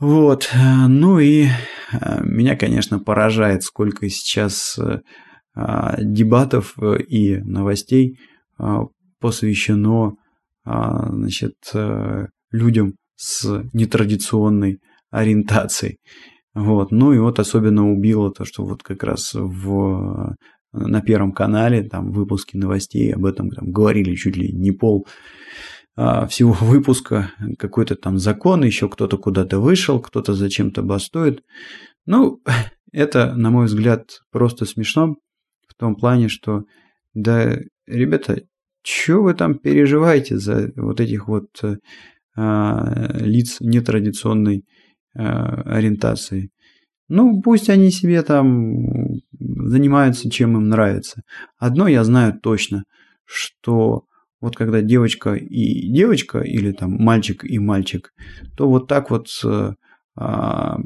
[0.00, 1.44] Вот, э, ну и
[1.92, 5.00] э, меня, конечно, поражает, сколько сейчас э,
[5.54, 6.74] а, дебатов
[7.08, 8.18] и новостей
[8.56, 8.84] а,
[9.18, 10.14] посвящено
[10.64, 11.56] а, значит,
[12.50, 14.80] людям с нетрадиционной
[15.10, 15.98] ориентацией.
[16.54, 16.90] Вот.
[16.90, 20.36] Ну и вот особенно убило то, что вот как раз в,
[20.72, 25.06] на Первом канале там выпуски новостей об этом там, говорили чуть ли не пол
[25.96, 31.42] а, всего выпуска какой-то там закон, еще кто-то куда-то вышел, кто-то зачем-то бастует.
[32.06, 32.40] Ну,
[32.92, 35.16] это, на мой взгляд, просто смешно
[35.68, 36.62] в том плане, что,
[37.12, 38.40] да, ребята,
[38.82, 41.76] что вы там переживаете за вот этих вот а,
[43.20, 44.64] лиц нетрадиционной
[45.14, 46.50] а, ориентации?
[47.08, 51.22] Ну, пусть они себе там занимаются, чем им нравится.
[51.58, 52.84] Одно я знаю точно,
[53.24, 54.04] что
[54.40, 58.12] вот когда девочка и девочка, или там мальчик и мальчик,
[58.56, 59.26] то вот так вот,
[60.16, 60.78] а,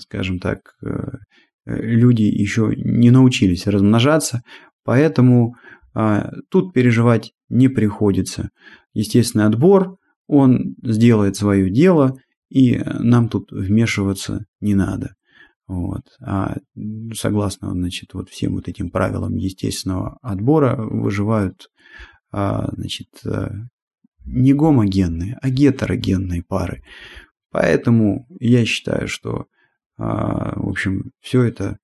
[0.00, 1.18] скажем так, э,
[1.66, 4.42] люди еще не научились размножаться,
[4.84, 5.54] поэтому
[5.94, 8.50] а, тут переживать не приходится.
[8.94, 12.16] Естественный отбор, он сделает свое дело,
[12.48, 15.14] и нам тут вмешиваться не надо.
[15.66, 16.02] Вот.
[16.20, 16.56] А
[17.14, 21.68] согласно значит, вот всем вот этим правилам естественного отбора выживают
[22.32, 23.50] а, значит, э,
[24.24, 26.82] не гомогенные, а гетерогенные пары.
[27.50, 29.46] Поэтому я считаю, что,
[29.98, 31.78] а, в общем, все это,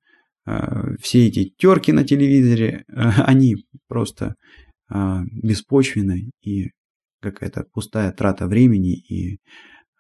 [0.47, 3.57] а, все эти терки на телевизоре, они
[3.89, 4.35] просто
[4.91, 6.71] беспочвенны и
[7.21, 9.41] какая-то пустая трата времени и,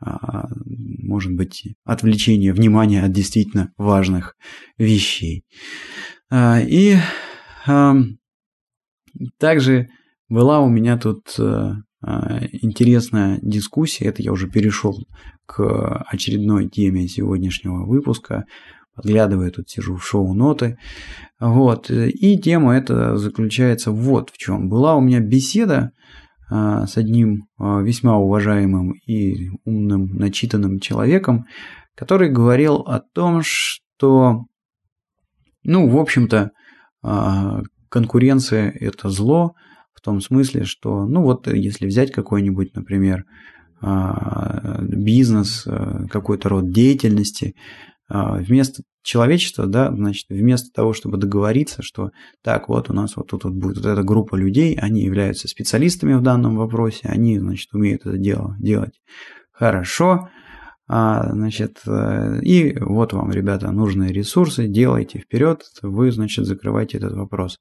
[0.01, 4.37] может быть, отвлечение внимания от действительно важных
[4.79, 5.45] вещей.
[6.33, 6.97] И
[9.39, 9.89] также
[10.29, 11.73] была у меня тут э,
[12.07, 15.07] э, интересная дискуссия, это я уже перешел
[15.47, 18.45] к очередной теме сегодняшнего выпуска,
[18.95, 20.77] подглядывая тут сижу в шоу-ноты.
[21.41, 21.91] Вот.
[21.91, 24.69] И тема эта заключается вот в чем.
[24.69, 25.93] Была у меня беседа
[26.51, 31.45] с одним весьма уважаемым и умным, начитанным человеком,
[31.95, 34.45] который говорил о том, что,
[35.63, 36.53] ну, в общем-то,
[37.91, 39.53] конкуренция– это зло–
[39.99, 43.25] в том смысле, что, ну вот, если взять какой-нибудь, например,
[43.81, 47.57] а, бизнес, а, какой-то род деятельности,
[48.09, 52.11] а, вместо человечества, да, значит, вместо того, чтобы договориться, что
[52.43, 56.13] так, вот у нас вот тут вот будет вот эта группа людей, они являются специалистами
[56.13, 59.01] в данном вопросе, они, значит, умеют это дело делать
[59.51, 60.29] хорошо,
[60.87, 67.15] а, значит, э, и вот вам, ребята, нужные ресурсы, делайте вперед, вы, значит, закрывайте этот
[67.15, 67.59] вопрос.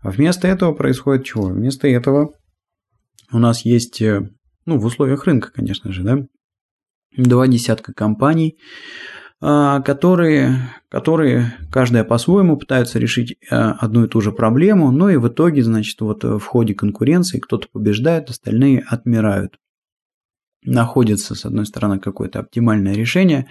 [0.00, 1.46] А вместо этого происходит чего?
[1.46, 2.34] Вместо этого
[3.32, 4.28] у нас есть, э,
[4.66, 6.18] ну, в условиях рынка, конечно же, да,
[7.16, 8.58] два десятка компаний,
[9.82, 15.28] которые, которые каждая по-своему пытаются решить а, одну и ту же проблему, но и в
[15.28, 19.58] итоге, значит, вот в ходе конкуренции кто-то побеждает, остальные отмирают.
[20.64, 23.46] Находится, с одной стороны, какое-то оптимальное решение,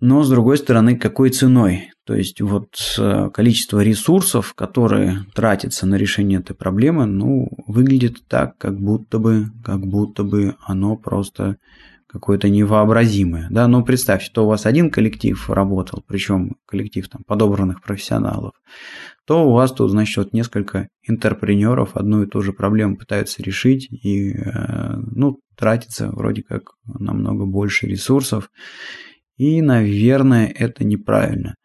[0.00, 1.90] но с другой стороны, какой ценой?
[2.04, 8.58] То есть вот э, количество ресурсов, которые тратятся на решение этой проблемы, ну, выглядит так,
[8.58, 11.56] как будто бы, как будто бы оно просто
[12.14, 13.48] какое-то невообразимое.
[13.50, 13.66] Да?
[13.66, 18.52] Ну, представьте, то у вас один коллектив работал, причем коллектив там, подобранных профессионалов,
[19.26, 23.88] то у вас тут, значит, вот несколько интерпренеров одну и ту же проблему пытаются решить,
[23.90, 28.48] и, э, ну, тратится вроде как намного больше ресурсов,
[29.36, 31.56] и, наверное, это неправильно.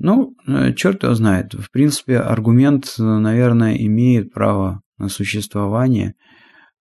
[0.00, 1.54] Ну, э, черт его знает.
[1.54, 6.14] В принципе, аргумент, наверное, имеет право на существование,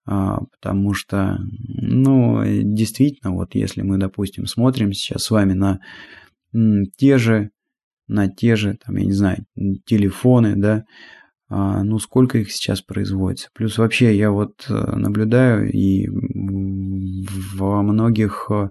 [0.06, 5.80] потому что, ну, действительно, вот если мы, допустим, смотрим сейчас с вами на
[6.98, 7.50] те же,
[8.08, 9.46] на те же, там, я не знаю,
[9.86, 10.86] телефоны, да,
[11.48, 13.50] а, ну, сколько их сейчас производится.
[13.54, 16.08] Плюс вообще я вот э, наблюдаю и
[17.56, 18.70] во многих э,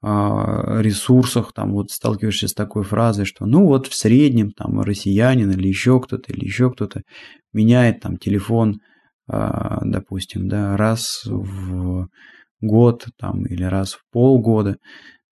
[0.00, 5.50] а, ресурсах, там вот сталкиваешься с такой фразой, что ну вот в среднем там россиянин
[5.50, 7.02] или еще кто-то, или еще кто-то
[7.52, 8.95] меняет там телефон, а,
[9.28, 12.08] допустим, да, раз в
[12.60, 14.78] год там или раз в полгода.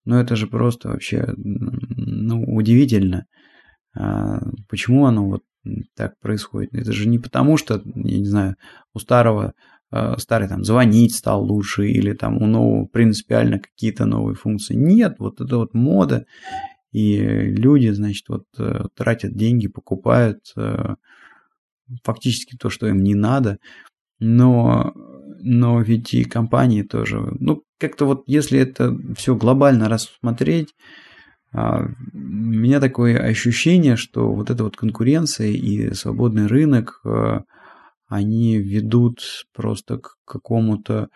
[0.05, 3.27] Но это же просто вообще ну, удивительно.
[3.97, 5.43] А, почему оно вот
[5.97, 6.75] так происходит?
[6.75, 8.57] Это же не потому, что, я не знаю,
[8.93, 9.55] у старого
[9.95, 14.75] Э, старый там звонить стал лучше или там у нового принципиально какие-то новые функции.
[14.75, 16.27] Нет, вот это вот мода.
[16.91, 20.97] И люди, значит, вот э, тратят деньги, покупают э,
[22.03, 23.59] фактически то, что им не надо.
[24.21, 24.93] Но,
[25.41, 27.21] но ведь и компании тоже.
[27.41, 30.69] Ну, как-то вот если это все глобально рассмотреть,
[31.53, 37.03] а, у меня такое ощущение, что вот эта вот конкуренция и свободный рынок
[38.15, 39.21] они ведут
[39.53, 41.09] просто к какому-то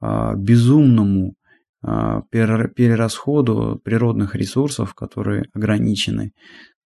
[0.00, 1.34] а, безумному
[1.82, 6.32] а, перерасходу природных ресурсов, которые ограничены.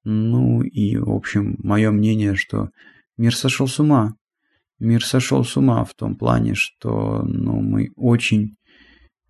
[0.04, 2.70] Ну и, в общем, мое мнение, что
[3.18, 4.16] мир сошел с ума.
[4.80, 8.56] Мир сошел с ума в том плане, что ну, мы очень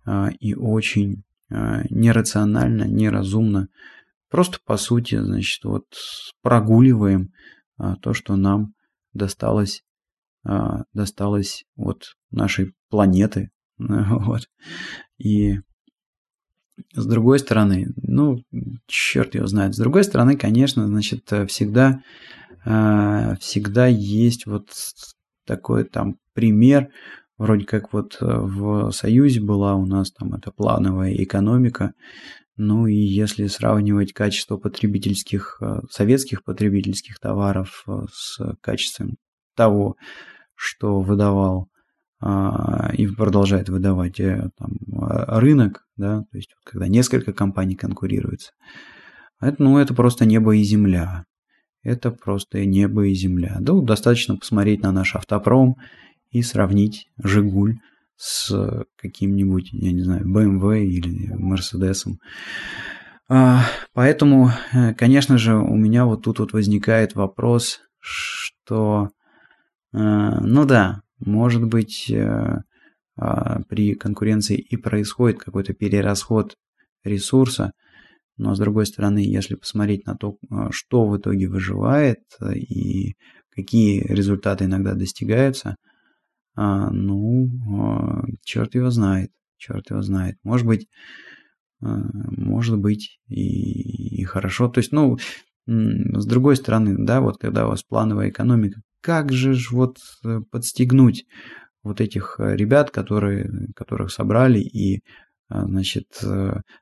[0.04, 3.68] а, и очень а, нерационально, неразумно,
[4.28, 5.84] просто по сути, значит, вот
[6.42, 7.32] прогуливаем
[7.76, 8.74] а, то, что нам
[9.12, 9.82] досталось
[10.44, 13.50] а, досталось от нашей планеты.
[13.78, 14.48] Вот.
[15.18, 15.60] И
[16.94, 18.42] с другой стороны, ну,
[18.86, 19.74] черт его знает.
[19.74, 22.02] С другой стороны, конечно, значит, всегда,
[22.64, 24.70] всегда есть вот
[25.46, 26.88] такой там пример,
[27.36, 31.92] вроде как вот в Союзе была у нас там эта плановая экономика,
[32.56, 39.16] ну и если сравнивать качество потребительских, а, советских потребительских товаров с качеством
[39.56, 39.96] того,
[40.54, 41.68] что выдавал
[42.20, 44.70] а, и продолжает выдавать э, там,
[45.02, 48.52] а, рынок, да, то есть когда несколько компаний конкурируются.
[49.40, 51.24] Это, ну, это просто небо и земля.
[51.84, 53.56] Это просто небо и земля.
[53.60, 55.76] Да, достаточно посмотреть на наш автопром
[56.30, 57.78] и сравнить Жигуль
[58.16, 62.18] с каким-нибудь, я не знаю, BMW или Мерседесом.
[63.28, 69.10] А, поэтому, э, конечно же, у меня вот тут вот возникает вопрос, что
[69.94, 72.62] Э, ну да, может быть, э,
[73.16, 76.56] а, при конкуренции и происходит какой-то перерасход
[77.04, 77.72] ресурса,
[78.36, 82.20] но с другой стороны, если посмотреть на то, э, что в итоге выживает
[82.54, 83.14] и
[83.50, 85.76] какие результаты иногда достигаются,
[86.56, 87.48] ну,
[88.44, 90.36] черт его знает, черт его знает.
[90.44, 90.88] Может быть,
[91.80, 94.68] может быть и, и хорошо.
[94.68, 95.18] То есть, ну,
[95.66, 100.40] с другой стороны, да, вот когда у вас плановая экономика, как же ж вот э,
[100.50, 101.26] подстегнуть
[101.82, 105.00] вот этих э, ребят, которые, которых собрали и, э,
[105.50, 106.06] значит,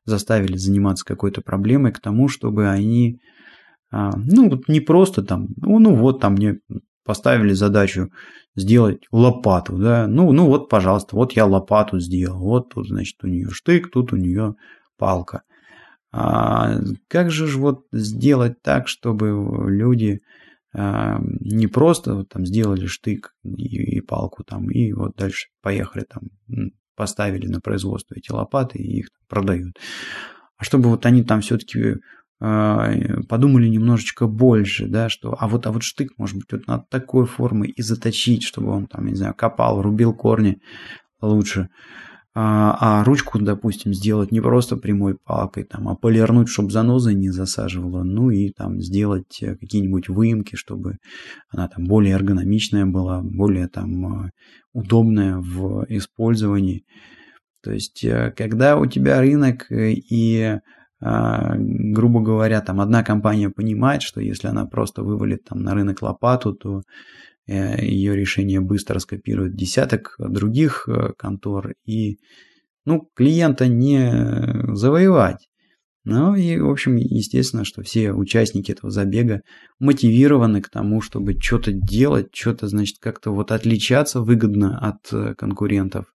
[0.04, 3.18] заставили заниматься какой-то проблемой к тому, чтобы они,
[3.90, 6.58] а, ну, вот не просто там, ну, ну вот там мне
[7.04, 8.10] поставили задачу
[8.54, 13.26] сделать лопату, да, ну, ну вот, пожалуйста, вот я лопату сделал, вот тут, значит, у
[13.26, 14.54] нее штык, тут у нее
[14.96, 15.42] палка.
[16.12, 19.28] А как же ж вот сделать так, чтобы
[19.70, 20.20] люди
[20.74, 26.04] а, не просто вот там сделали штык и, и палку там, и вот дальше поехали
[26.04, 26.28] там,
[26.96, 29.76] поставили на производство эти лопаты и их продают.
[30.56, 31.96] А чтобы вот они там все-таки
[32.40, 32.92] а,
[33.28, 37.26] подумали немножечко больше, да, что а вот, а вот штык может быть вот над такой
[37.26, 40.60] формы и заточить, чтобы он там, не знаю, копал, рубил корни
[41.20, 41.68] лучше.
[42.34, 47.30] А, а ручку, допустим, сделать не просто прямой палкой, там, а полирнуть, чтобы заноза не
[47.30, 50.96] засаживала, ну и там сделать э, какие-нибудь выемки, чтобы
[51.50, 54.30] она там более эргономичная была, более там э,
[54.72, 56.84] удобная в использовании.
[57.62, 60.58] То есть, э, когда у тебя рынок и
[61.04, 66.00] а, грубо говоря, там одна компания понимает, что если она просто вывалит там на рынок
[66.00, 66.82] лопату, то
[67.52, 72.18] ее решение быстро скопирует десяток других э, контор, и
[72.84, 75.48] ну, клиента не завоевать.
[76.04, 79.42] Ну и, в общем, естественно, что все участники этого забега
[79.78, 86.06] мотивированы к тому, чтобы что-то делать, что-то, значит, как-то вот отличаться выгодно от э, конкурентов,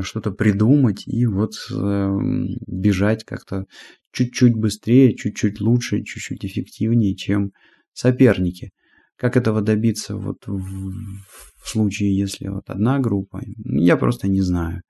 [0.00, 1.52] что-то придумать и вот
[2.66, 3.66] бежать как-то
[4.10, 7.50] чуть-чуть быстрее, чуть-чуть лучше, чуть-чуть эффективнее, чем
[7.92, 8.70] соперники.
[9.16, 10.92] Как этого добиться вот в,
[11.62, 14.82] в случае, если вот одна группа, я просто не знаю.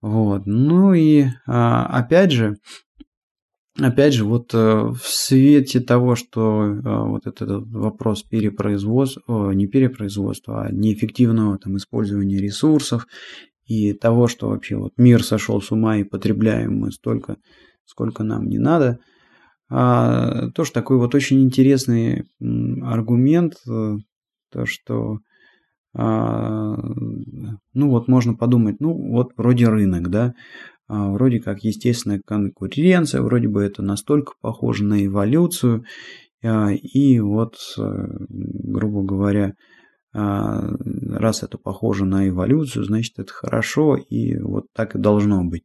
[0.00, 0.46] Вот.
[0.46, 2.56] Ну и а, опять же,
[3.78, 10.64] опять же, вот э, в свете того, что а, вот этот вопрос перепроизводства, не перепроизводства,
[10.64, 13.06] а неэффективного там использования ресурсов
[13.66, 17.36] и того, что вообще вот мир сошел с ума и потребляем мы столько,
[17.84, 19.00] сколько нам не надо–
[19.76, 23.96] а, тоже такой вот очень интересный аргумент, э,
[24.52, 25.18] то что
[25.92, 26.76] а,
[27.72, 30.34] ну вот можно подумать, ну вот вроде рынок, да,
[30.86, 35.84] а, вроде как естественная конкуренция, вроде бы это настолько похоже на эволюцию,
[36.40, 39.54] и вот, э, грубо говоря,
[40.12, 45.64] раз это похоже на эволюцию, значит это хорошо, и вот так и должно быть.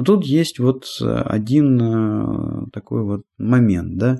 [0.00, 4.16] Но тут есть вот э, один э, такой вот момент, да.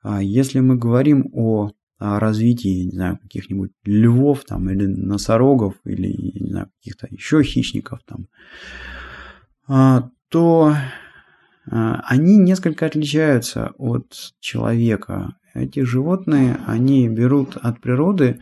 [0.00, 6.08] А если мы говорим о, развитии, не знаю, каких-нибудь львов там или носорогов или,
[6.40, 8.26] не знаю, каких-то еще хищников там,
[9.68, 10.74] а, то
[11.70, 14.06] а, они несколько отличаются от
[14.40, 15.36] человека.
[15.52, 18.40] Эти животные, они берут от природы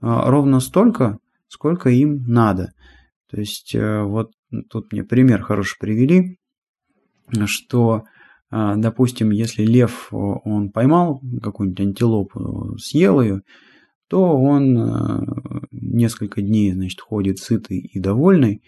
[0.00, 2.72] ровно столько, сколько им надо.
[3.34, 4.30] То есть э, вот
[4.62, 6.38] тут мне пример хороший привели,
[7.46, 8.04] что,
[8.50, 13.42] а, допустим, если лев, он поймал какую-нибудь антилопу, съел ее,
[14.08, 15.22] то он а,
[15.70, 18.62] несколько дней, значит, ходит сытый и довольный,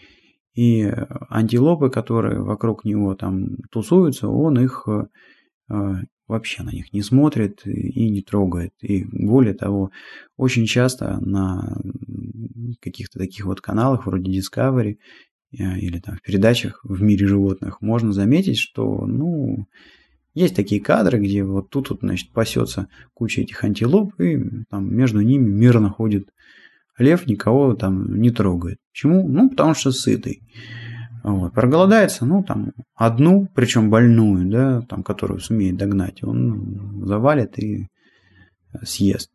[0.55, 0.91] и
[1.28, 4.87] антилопы, которые вокруг него там тусуются, он их
[6.28, 8.72] вообще на них не смотрит и не трогает.
[8.80, 9.91] И более того,
[10.39, 11.78] очень часто на
[12.80, 15.26] каких-то таких вот каналах вроде Discovery Э,
[15.57, 19.67] или там в передачах в мире животных можно заметить, что, ну,
[20.35, 24.39] есть такие кадры, где вот тут вот, значит, пасется куча этих антилоп, и
[24.71, 26.29] там между ними мирно ходит
[26.99, 28.79] лев, никого там не трогает.
[28.93, 29.27] Почему?
[29.29, 30.43] Ну, потому что сытый.
[31.25, 31.55] Вот.
[31.55, 37.89] Проголодается, ну, там, одну, причем больную, да, там, которую сумеет догнать, он завалит и
[38.85, 39.31] съест.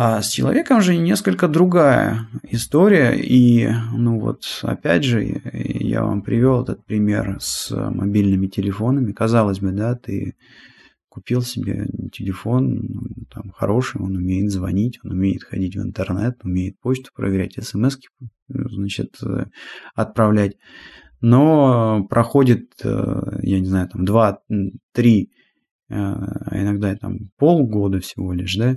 [0.00, 3.16] А с человеком же несколько другая история.
[3.16, 9.10] И, ну вот, опять же, я вам привел этот пример с мобильными телефонами.
[9.10, 10.36] Казалось бы, да, ты
[11.08, 16.78] купил себе телефон ну, там, хороший, он умеет звонить, он умеет ходить в интернет, умеет
[16.78, 17.98] почту проверять, смс
[18.46, 19.18] значит,
[19.96, 20.58] отправлять.
[21.20, 25.26] Но проходит, я не знаю, там 2-3,
[25.90, 28.76] а иногда там полгода всего лишь, да,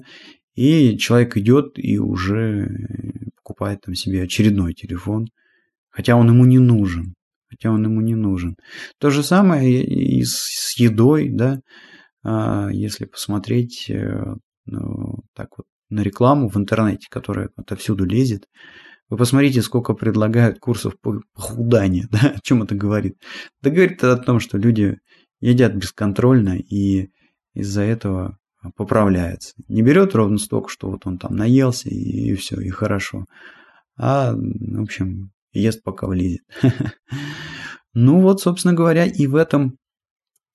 [0.56, 2.70] и человек идет и уже
[3.38, 5.28] покупает там себе очередной телефон,
[5.90, 7.16] хотя он ему не нужен.
[7.50, 8.56] Хотя он ему не нужен.
[8.98, 11.60] То же самое и с едой, да,
[12.24, 14.24] а, если посмотреть э,
[14.66, 18.46] ну, так вот на рекламу в интернете, которая отовсюду лезет,
[19.10, 23.18] вы посмотрите, сколько предлагают курсов по похуданию, да, о чем это говорит.
[23.62, 25.00] Это говорит о том, что люди
[25.42, 27.10] едят бесконтрольно, и
[27.54, 28.38] из-за этого
[28.76, 29.54] поправляется.
[29.68, 33.26] Не берет ровно столько, что вот он там наелся и, и все, и хорошо.
[33.98, 36.42] А, в общем, ест пока влезет.
[37.94, 39.76] Ну вот, собственно говоря, и в этом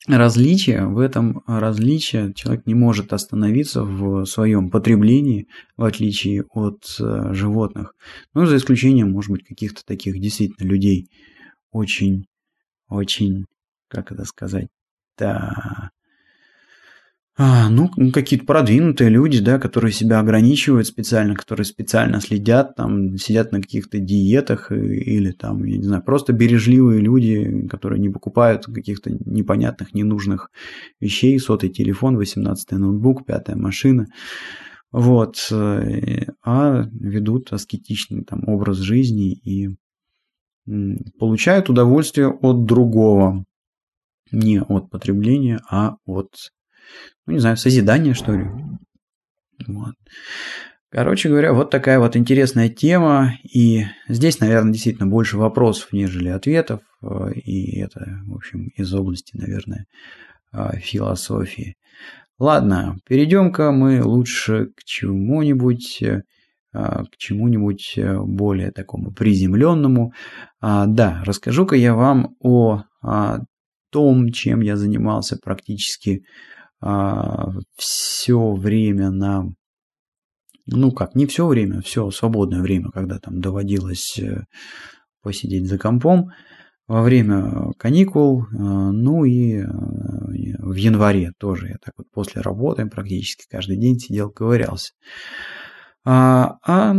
[0.06, 5.46] различие, в этом различие человек не может остановиться в своем потреблении,
[5.76, 7.94] в отличие от э, животных.
[8.32, 11.10] Ну, за исключением, может быть, каких-то таких действительно людей
[11.72, 12.26] очень,
[12.88, 13.44] очень,
[13.88, 14.68] как это сказать,
[15.18, 15.90] да,
[17.38, 23.52] а, ну, какие-то продвинутые люди, да, которые себя ограничивают специально, которые специально следят, там, сидят
[23.52, 29.10] на каких-то диетах или там, я не знаю, просто бережливые люди, которые не покупают каких-то
[29.10, 30.50] непонятных, ненужных
[30.98, 34.06] вещей, сотый телефон, 18-й ноутбук, пятая машина,
[34.90, 39.76] вот, э, а ведут аскетичный там образ жизни и
[41.18, 43.44] получают удовольствие от другого.
[44.32, 46.50] Не от потребления, а от,
[47.26, 48.46] ну не знаю, созидания, что ли.
[49.66, 49.94] Вот.
[50.90, 53.32] Короче говоря, вот такая вот интересная тема.
[53.42, 56.80] И здесь, наверное, действительно больше вопросов, нежели ответов.
[57.02, 59.86] Э, и это, в общем, из области, наверное,
[60.52, 61.74] э, философии.
[62.38, 66.22] Ладно, перейдем-ка мы лучше к чему-нибудь э,
[66.72, 70.12] к чему-нибудь более такому приземленному.
[70.60, 72.84] А, да, расскажу-ка я вам о
[73.90, 76.22] том, чем я занимался практически
[76.80, 79.46] все время на
[80.66, 84.44] ну как, не все время, все свободное время, когда там доводилось э,
[85.22, 86.30] посидеть за компом,
[86.88, 92.86] во время каникул, э, ну и э, в январе тоже я так вот после работы
[92.86, 94.92] практически каждый день сидел, ковырялся.
[96.04, 96.94] А, а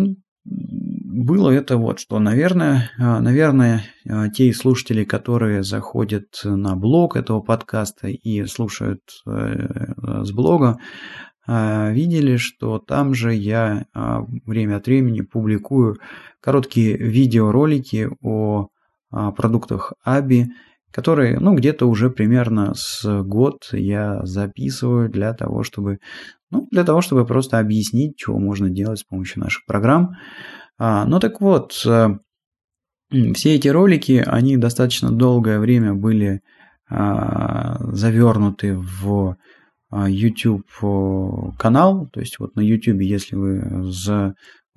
[1.17, 3.83] было это вот что, наверное, наверное,
[4.33, 10.79] те слушатели, которые заходят на блог этого подкаста и слушают с блога,
[11.47, 15.97] а, видели, что там же я а, время от времени публикую
[16.41, 18.67] короткие видеоролики о
[19.11, 20.47] а, продуктах Аби,
[20.91, 25.99] которые, ну, где-то уже примерно с год я записываю для того, чтобы,
[26.51, 30.15] ну, для того, чтобы просто объяснить, чего можно делать с помощью наших программ.
[30.79, 36.41] Ну, так вот, все эти ролики, они достаточно долгое время были
[36.89, 39.37] завернуты в
[39.89, 40.65] а, YouTube
[41.57, 43.91] канал, то есть вот на YouTube, если вы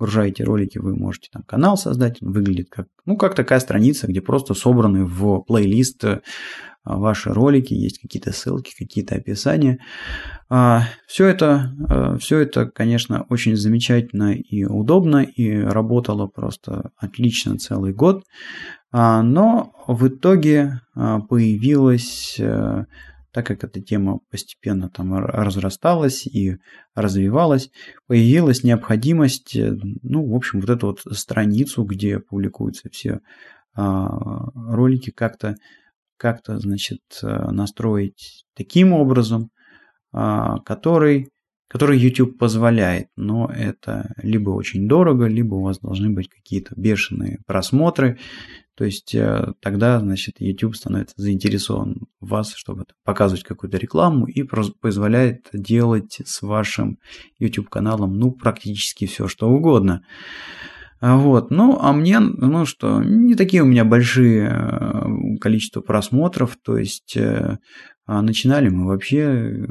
[0.01, 4.19] загружаете ролики, вы можете там канал создать, он выглядит как, ну, как такая страница, где
[4.19, 6.21] просто собраны в плейлист а,
[6.83, 9.77] ваши ролики, есть какие-то ссылки, какие-то описания.
[10.49, 17.93] А, все это, все это, конечно, очень замечательно и удобно, и работало просто отлично целый
[17.93, 18.23] год.
[18.93, 22.37] Но в итоге появилась
[23.31, 26.57] так как эта тема постепенно там разрасталась и
[26.95, 27.69] развивалась,
[28.07, 33.19] появилась необходимость, э, ну, в общем, вот эту вот страницу, где публикуются все
[33.73, 34.09] а,
[34.53, 35.55] ролики, как-то,
[36.17, 39.49] как-то, значит, э, настроить таким образом,
[40.11, 41.29] а, который,
[41.71, 47.39] который YouTube позволяет, но это либо очень дорого, либо у вас должны быть какие-то бешеные
[47.47, 48.19] просмотры,
[48.75, 54.43] то есть э, тогда, значит, YouTube становится заинтересован в вас, чтобы показывать какую-то рекламу и
[54.43, 56.97] позволяет делать с вашим
[57.39, 60.01] YouTube-каналом, ну, практически все, что угодно.
[60.99, 66.57] А вот, ну, а мне, ну что, не такие у меня большие э, количество просмотров,
[66.61, 67.59] то есть э,
[68.13, 69.65] а начинали мы вообще,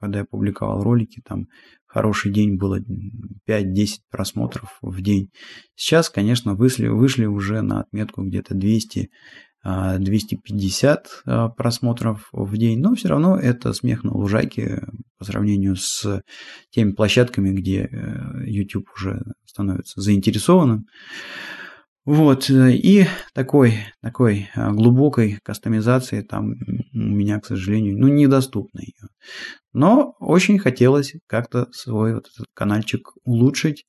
[0.00, 1.46] когда я публиковал ролики, там
[1.86, 2.80] хороший день было
[3.48, 5.30] 5-10 просмотров в день.
[5.74, 9.10] Сейчас, конечно, вышли, вышли уже на отметку где-то 200
[9.98, 14.86] 250 а, а, просмотров в день, но все равно это смех на лужайке
[15.18, 16.22] по сравнению с
[16.70, 20.86] теми площадками, где э, YouTube уже становится заинтересованным.
[22.06, 26.52] Вот, э, и такой, такой а, глубокой кастомизации там
[26.94, 29.08] у меня, к сожалению, ну, недоступно ее.
[29.72, 33.86] Но очень хотелось как-то свой вот этот каналчик улучшить.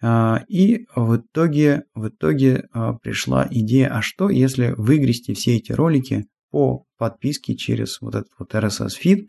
[0.00, 5.72] А, и в итоге, в итоге а, пришла идея, а что если выгрести все эти
[5.72, 9.26] ролики по подписке через вот этот вот RSS feed,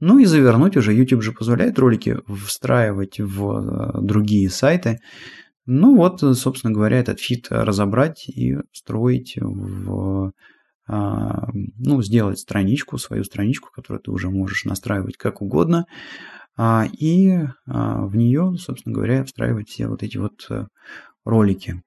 [0.00, 5.00] ну и завернуть уже, YouTube же позволяет ролики встраивать в другие сайты,
[5.66, 10.32] ну вот, собственно говоря, этот фит разобрать и встроить в
[10.86, 11.48] а,
[11.78, 15.86] ну, сделать страничку, свою страничку, которую ты уже можешь настраивать как угодно,
[16.56, 20.66] а, и а, в нее, собственно говоря, встраивать все вот эти вот э,
[21.24, 21.82] ролики.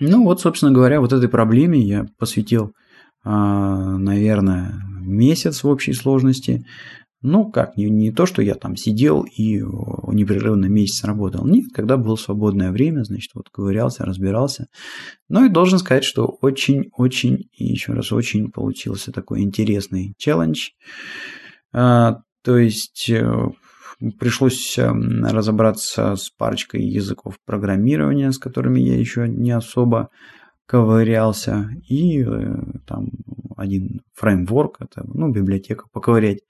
[0.00, 2.72] Ну вот, собственно говоря, вот этой проблеме я посвятил,
[3.24, 6.64] наверное, месяц в общей сложности.
[7.20, 11.44] Ну, как, не, не то, что я там сидел и непрерывно месяц работал.
[11.46, 14.68] Нет, когда было свободное время, значит, вот ковырялся, разбирался.
[15.28, 20.70] Ну и должен сказать, что очень-очень, и еще раз очень получился такой интересный челлендж.
[21.72, 23.50] А, то есть э,
[24.18, 30.10] пришлось эм, разобраться с парочкой языков программирования, с которыми я еще не особо
[30.66, 32.56] ковырялся, и э,
[32.86, 33.08] там
[33.56, 36.40] один фреймворк, это ну, библиотека поковырять.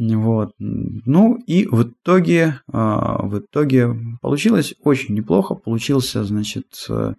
[0.00, 0.54] Вот.
[0.58, 5.54] Ну и в итоге, а, в итоге получилось очень неплохо.
[5.54, 7.12] Получился, значит, э,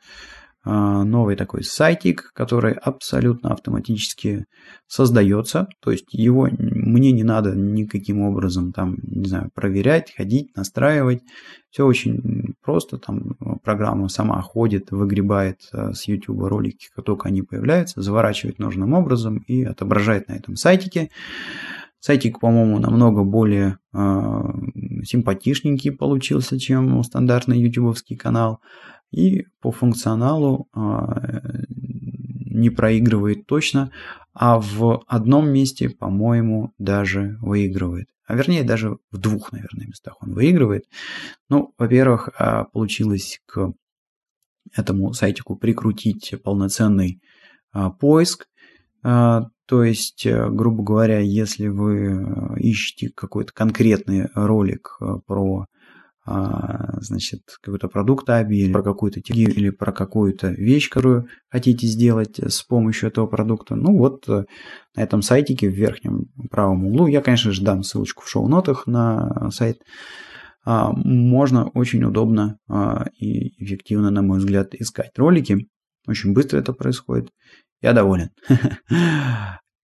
[0.63, 4.45] новый такой сайтик, который абсолютно автоматически
[4.87, 11.23] создается, то есть его мне не надо никаким образом там, не знаю, проверять, ходить, настраивать,
[11.71, 18.03] все очень просто, там программа сама ходит, выгребает с YouTube ролики, как только они появляются,
[18.03, 21.09] заворачивает нужным образом и отображает на этом сайтике.
[22.01, 23.97] Сайтик, по-моему, намного более э,
[25.03, 28.59] симпатичненький получился, чем стандартный ютубовский канал.
[29.11, 30.79] И по функционалу э,
[31.69, 33.91] не проигрывает точно,
[34.33, 38.07] а в одном месте, по-моему, даже выигрывает.
[38.25, 40.85] А вернее, даже в двух, наверное, местах он выигрывает.
[41.49, 43.73] Ну, во-первых, э, получилось к
[44.75, 47.21] этому сайтику прикрутить полноценный
[47.75, 48.47] э, поиск.
[49.03, 55.65] Э, то есть, э, грубо говоря, если вы э, ищете какой-то конкретный ролик э, про
[56.23, 61.87] а, значит, какой-то продукт ABI, или про какую-то технологию, или про какую-то вещь, которую хотите
[61.87, 63.75] сделать с помощью этого продукта.
[63.75, 64.45] Ну вот на
[64.95, 69.79] этом сайтике в верхнем правом углу, я, конечно же, дам ссылочку в шоу-нотах на сайт,
[70.63, 75.67] а, можно очень удобно а, и эффективно, на мой взгляд, искать ролики.
[76.07, 77.29] Очень быстро это происходит.
[77.81, 78.29] Я доволен.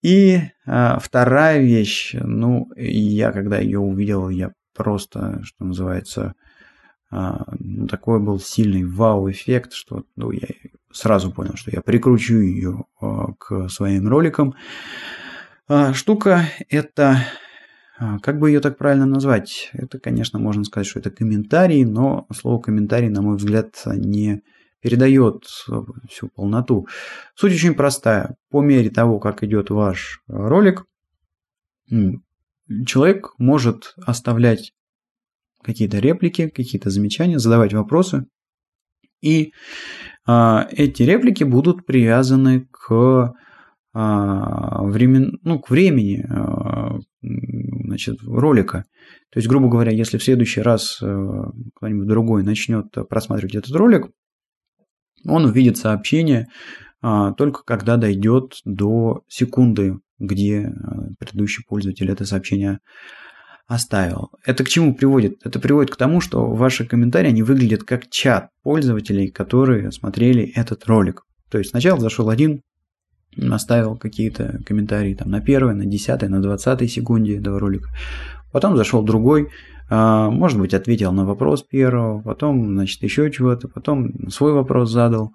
[0.04, 6.34] И а, вторая вещь, ну, я когда ее увидел, я просто, что называется,
[7.10, 10.48] а, ну, такой был сильный вау-эффект, что ну, я
[10.92, 14.54] сразу понял, что я прикручу ее а, к своим роликам.
[15.68, 17.18] А, штука это,
[17.98, 19.72] а, как бы ее так правильно назвать?
[19.74, 24.44] Это, конечно, можно сказать, что это комментарий, но слово комментарий, на мой взгляд, не
[24.88, 25.44] передает
[26.10, 26.88] всю полноту.
[27.36, 28.38] Суть очень простая.
[28.50, 30.86] По мере того, как идет ваш ролик,
[32.86, 34.72] человек может оставлять
[35.62, 38.28] какие-то реплики, какие-то замечания, задавать вопросы.
[39.22, 39.52] И
[40.26, 43.34] а, эти реплики будут привязаны к,
[43.94, 48.86] а, времен, ну, к времени а, значит, ролика.
[49.32, 54.08] То есть, грубо говоря, если в следующий раз а, кто-нибудь другой начнет просматривать этот ролик,
[55.28, 56.48] он увидит сообщение
[57.02, 62.80] а, только когда дойдет до секунды, где а, предыдущий пользователь это сообщение
[63.68, 64.32] оставил.
[64.46, 65.46] Это к чему приводит?
[65.46, 70.86] Это приводит к тому, что ваши комментарии, они выглядят как чат пользователей, которые смотрели этот
[70.86, 71.24] ролик.
[71.52, 72.62] То есть сначала зашел один,
[73.52, 77.90] оставил какие-то комментарии там на первой, на десятой, на двадцатой секунде этого ролика.
[78.52, 79.50] Потом зашел другой,
[79.90, 85.34] может быть, ответил на вопрос первого, потом, значит, еще чего-то, потом свой вопрос задал,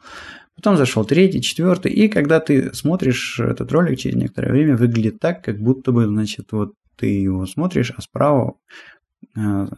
[0.55, 5.43] потом зашел третий, четвертый, и когда ты смотришь этот ролик через некоторое время, выглядит так,
[5.43, 8.55] как будто бы, значит, вот ты его смотришь, а справа
[9.35, 9.69] а,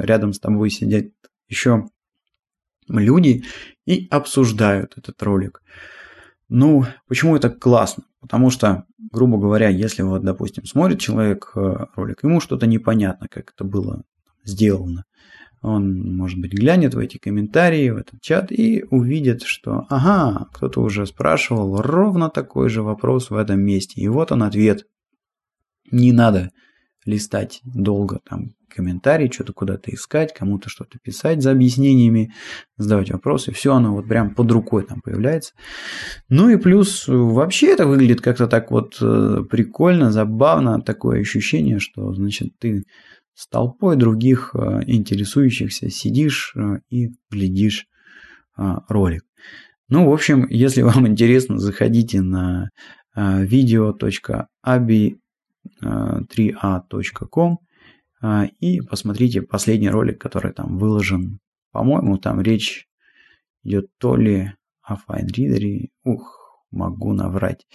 [0.00, 1.06] рядом с тобой сидят
[1.48, 1.88] еще
[2.88, 3.44] люди
[3.86, 5.62] и обсуждают этот ролик.
[6.48, 8.04] Ну, почему это классно?
[8.22, 13.52] Потому что, грубо говоря, если вот, допустим, смотрит человек э, ролик, ему что-то непонятно, как
[13.52, 14.04] это было
[14.44, 15.04] сделано.
[15.60, 20.80] Он, может быть, глянет в эти комментарии, в этот чат и увидит, что, ага, кто-то
[20.80, 24.00] уже спрашивал ровно такой же вопрос в этом месте.
[24.00, 24.86] И вот он ответ.
[25.90, 26.50] Не надо
[27.04, 32.32] листать долго там комментарии, что-то куда-то искать, кому-то что-то писать за объяснениями,
[32.76, 33.52] задавать вопросы.
[33.52, 35.52] Все оно вот прям под рукой там появляется.
[36.28, 40.80] Ну и плюс вообще это выглядит как-то так вот э, прикольно, забавно.
[40.80, 42.84] Такое ощущение, что, значит, ты
[43.34, 47.86] с толпой других э, интересующихся сидишь э, и глядишь
[48.88, 49.22] ролик.
[49.88, 52.68] Ну, в общем, если вам интересно, заходите на
[53.16, 55.16] video.abi
[55.82, 57.66] 3a.com а
[58.22, 61.40] а, и посмотрите последний ролик, который там выложен.
[61.72, 62.88] По-моему, там речь
[63.64, 64.52] идет то ли
[64.82, 67.66] о Fine Reader, ух, могу наврать.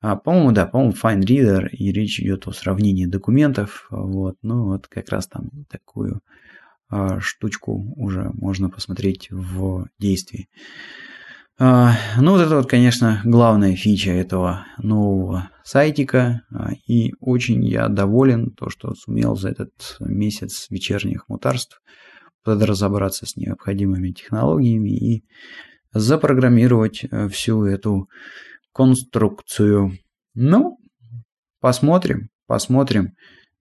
[0.00, 3.86] А, по-моему, да, по-моему, Fine Reader и речь идет о сравнении документов.
[3.90, 6.20] Вот, ну вот как раз там такую
[7.20, 10.48] штучку уже можно посмотреть в действии.
[11.58, 16.42] А, ну, вот это вот, конечно, главная фича этого нового сайтика.
[16.50, 21.80] А, и очень я доволен, то, что сумел за этот месяц вечерних мутарств
[22.42, 25.24] подразобраться с необходимыми технологиями и
[25.92, 28.08] запрограммировать э, всю эту
[28.72, 29.98] конструкцию.
[30.34, 30.78] Ну,
[31.60, 33.12] посмотрим, посмотрим.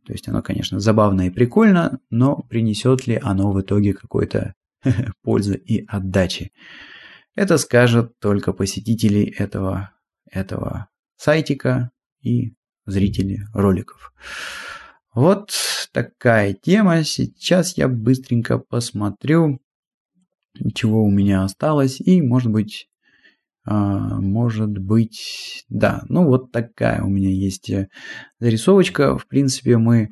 [0.06, 4.56] То есть оно, конечно, забавно и прикольно, но принесет ли оно в итоге какой-то
[5.24, 6.52] пользы и отдачи.
[7.36, 9.92] Это скажут только посетители этого,
[10.30, 12.54] этого сайтика и
[12.86, 14.14] зрители роликов.
[15.14, 15.52] Вот
[15.94, 17.04] такая тема.
[17.04, 19.62] Сейчас я быстренько посмотрю,
[20.74, 22.00] чего у меня осталось.
[22.02, 22.90] И, может быть,
[23.66, 27.72] может быть, да, ну вот такая у меня есть
[28.40, 29.18] зарисовочка.
[29.18, 30.10] В принципе, мы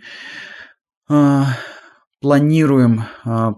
[2.21, 3.03] планируем,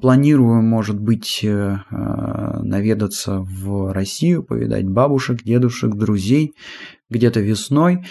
[0.01, 6.53] планируем, может быть, наведаться в Россию, повидать бабушек, дедушек, друзей
[7.09, 8.05] где-то весной.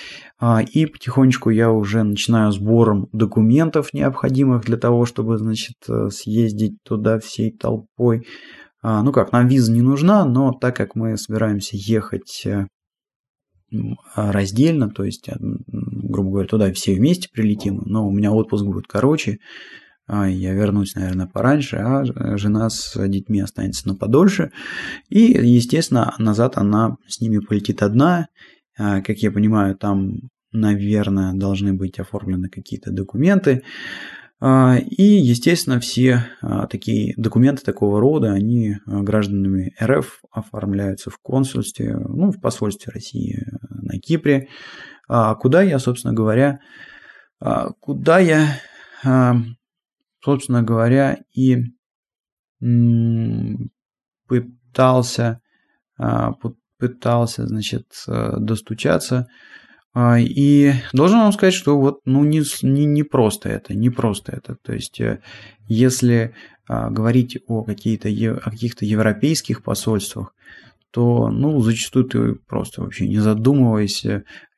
[0.73, 5.77] И потихонечку я уже начинаю сбором документов, необходимых для того, чтобы, значит,
[6.11, 8.27] съездить туда всей толпой.
[8.83, 12.67] А, ну как, нам виза не нужна, но так как мы собираемся ехать э,
[14.15, 18.87] раздельно, то есть, э, грубо говоря, туда все вместе прилетим, но у меня отпуск будет
[18.87, 19.39] короче,
[20.13, 22.03] а, я вернусь, наверное, пораньше, а
[22.37, 24.51] жена с детьми останется на подольше.
[25.09, 28.27] И, естественно, назад она с ними полетит одна.
[28.77, 33.63] А, как я понимаю, там, наверное, должны быть оформлены какие-то документы.
[34.41, 41.97] А, и, естественно, все а, такие документы такого рода, они гражданами РФ оформляются в консульстве,
[41.97, 44.49] ну, в посольстве России на Кипре,
[45.07, 46.59] куда я, собственно говоря,
[47.81, 48.61] куда я,
[50.23, 51.65] собственно говоря, и
[54.27, 55.41] пытался,
[56.79, 59.27] пытался, значит, достучаться
[59.93, 64.33] а, и должен вам сказать, что вот ну не, не, не просто это, не просто
[64.33, 64.57] это.
[64.63, 65.21] То есть, э,
[65.67, 66.35] если
[66.69, 70.33] а, говорить о, какие-то, о каких-то европейских посольствах,
[70.93, 74.05] то, ну, зачастую ты просто вообще не задумываясь,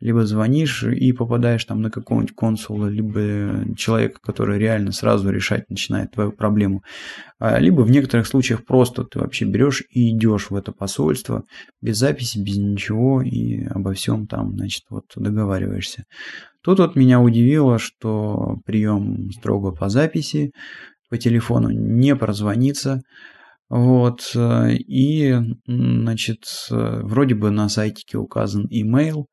[0.01, 6.12] либо звонишь и попадаешь там на какого-нибудь консула, либо человека, который реально сразу решать начинает
[6.12, 6.83] твою проблему,
[7.39, 11.45] а, либо в некоторых случаях просто ты вообще берешь и идешь в это посольство
[11.80, 16.05] без записи, без ничего и обо всем там, значит, вот договариваешься.
[16.62, 20.53] Тут вот меня удивило, что прием строго по записи,
[21.11, 23.03] по телефону не прозвониться,
[23.75, 25.35] вот, э, и,
[25.66, 29.25] значит, э, вроде бы на сайтике указан email,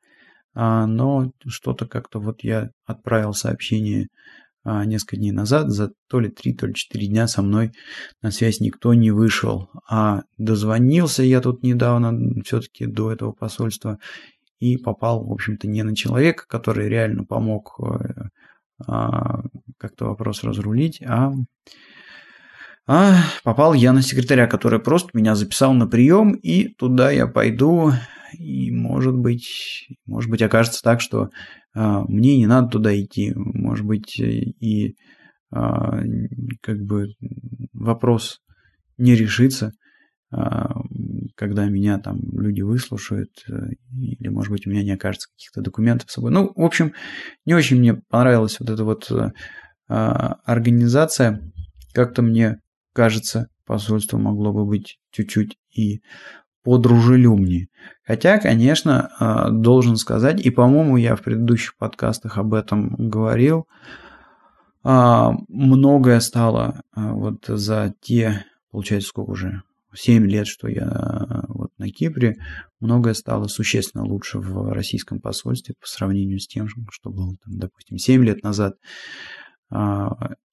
[0.55, 4.07] а, но что-то как-то вот я отправил сообщение
[4.63, 7.73] а, несколько дней назад, за то ли 3, то ли 4 дня со мной
[8.21, 9.69] на связь никто не вышел.
[9.89, 13.99] А дозвонился я тут недавно все-таки до этого посольства
[14.59, 18.29] и попал, в общем-то, не на человека, который реально помог э,
[18.87, 19.41] а,
[19.77, 21.33] как-то вопрос разрулить, а
[22.91, 27.91] а попал я на секретаря, который просто меня записал на прием, и туда я пойду,
[28.35, 31.29] и может быть, может быть окажется так, что
[31.75, 34.95] а, мне не надо туда идти, может быть и
[35.51, 35.99] а,
[36.63, 37.09] как бы
[37.73, 38.39] вопрос
[38.97, 39.71] не решится,
[40.31, 40.81] а,
[41.35, 43.53] когда меня там люди выслушают, э,
[43.91, 46.31] или может быть у меня не окажется каких-то документов с собой.
[46.31, 46.93] Ну, в общем,
[47.45, 49.11] не очень мне понравилась вот эта вот
[49.87, 51.51] а, организация,
[51.93, 52.57] как-то мне
[52.93, 56.01] кажется, посольство могло бы быть чуть-чуть и
[56.63, 57.67] подружелюбнее.
[58.03, 63.67] Хотя, конечно, а, должен сказать, и, по-моему, я в предыдущих подкастах об этом говорил,
[64.83, 69.63] а, многое стало а, вот за те, получается, сколько уже,
[69.95, 72.35] 7 лет, что я вот на Кипре,
[72.79, 77.97] многое стало существенно лучше в российском посольстве по сравнению с тем, что было, там, допустим,
[77.97, 78.75] 7 лет назад.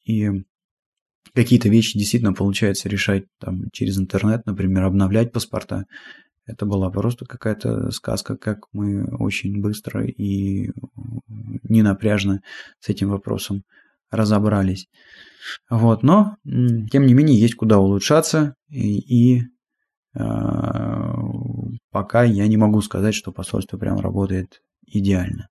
[0.04, 0.30] И
[1.34, 5.84] какие-то вещи действительно получается решать там, через интернет, например, обновлять паспорта.
[6.46, 10.70] Это была просто какая-то сказка, как мы очень быстро и
[11.28, 12.40] ненапряжно
[12.78, 13.62] с этим вопросом
[14.10, 14.88] разобрались.
[15.68, 19.42] Вот, но, тем не менее, есть куда улучшаться, и, и
[20.14, 21.14] э,
[21.90, 25.48] пока я не могу сказать, что посольство прям работает идеально.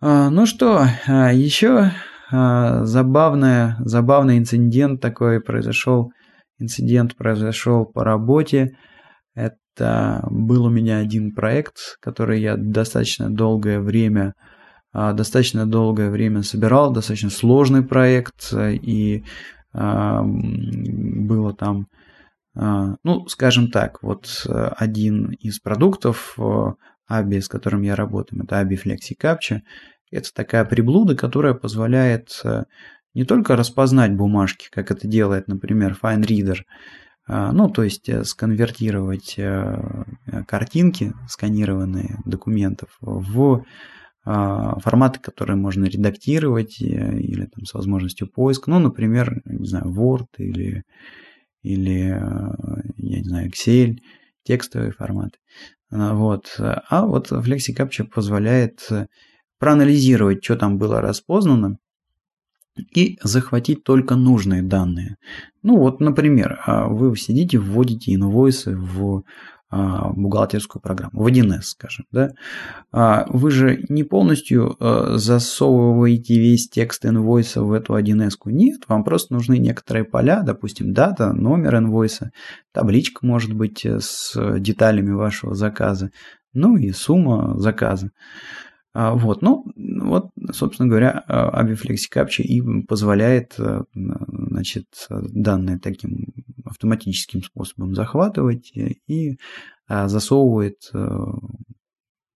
[0.00, 1.92] А, ну что, а, еще
[2.36, 6.10] а, забавная, забавный инцидент такой произошел.
[6.58, 8.76] Инцидент произошел по работе.
[9.36, 14.34] Это был у меня один проект, который я достаточно долгое время
[14.92, 19.24] а, достаточно долгое время собирал, достаточно сложный проект, и
[19.72, 21.86] а, было там,
[22.54, 29.16] ну, скажем так, вот один из продуктов ABI, с которым я работаю, это ABI Flexi
[29.20, 29.58] Capture,
[30.14, 32.64] это такая приблуда, которая позволяет э,
[33.14, 36.58] не только распознать бумажки, как это делает, например, FineReader,
[37.26, 40.04] а, ну, то есть э, сконвертировать э,
[40.46, 43.64] картинки, сканированные документов, в
[44.26, 48.70] а, форматы, которые можно редактировать или там, с возможностью поиска.
[48.70, 50.84] Ну, например, не знаю, Word или,
[51.62, 52.08] или
[52.96, 53.98] я не знаю, Excel,
[54.44, 55.36] текстовые форматы.
[55.90, 56.56] Вот.
[56.58, 58.88] А вот FlexiCapture позволяет
[59.58, 61.78] проанализировать, что там было распознано,
[62.94, 65.16] и захватить только нужные данные.
[65.62, 69.22] Ну вот, например, а, вы сидите, вводите инвойсы в
[69.70, 72.30] а, бухгалтерскую программу, в 1С, скажем, да,
[72.92, 78.34] а, вы же не полностью засовываете весь текст инвойса в эту 1С.
[78.46, 82.30] Нет, вам просто нужны некоторые поля, допустим, дата, номер инвойса,
[82.72, 86.10] табличка может быть э, с деталями вашего заказа,
[86.52, 88.10] ну и сумма заказа.
[88.94, 96.32] Вот, ну, вот, собственно говоря, Aviflex Captcha и позволяет, э, значит, данные таким
[96.64, 99.38] автоматическим способом захватывать и
[99.86, 101.16] а, засовывает, э,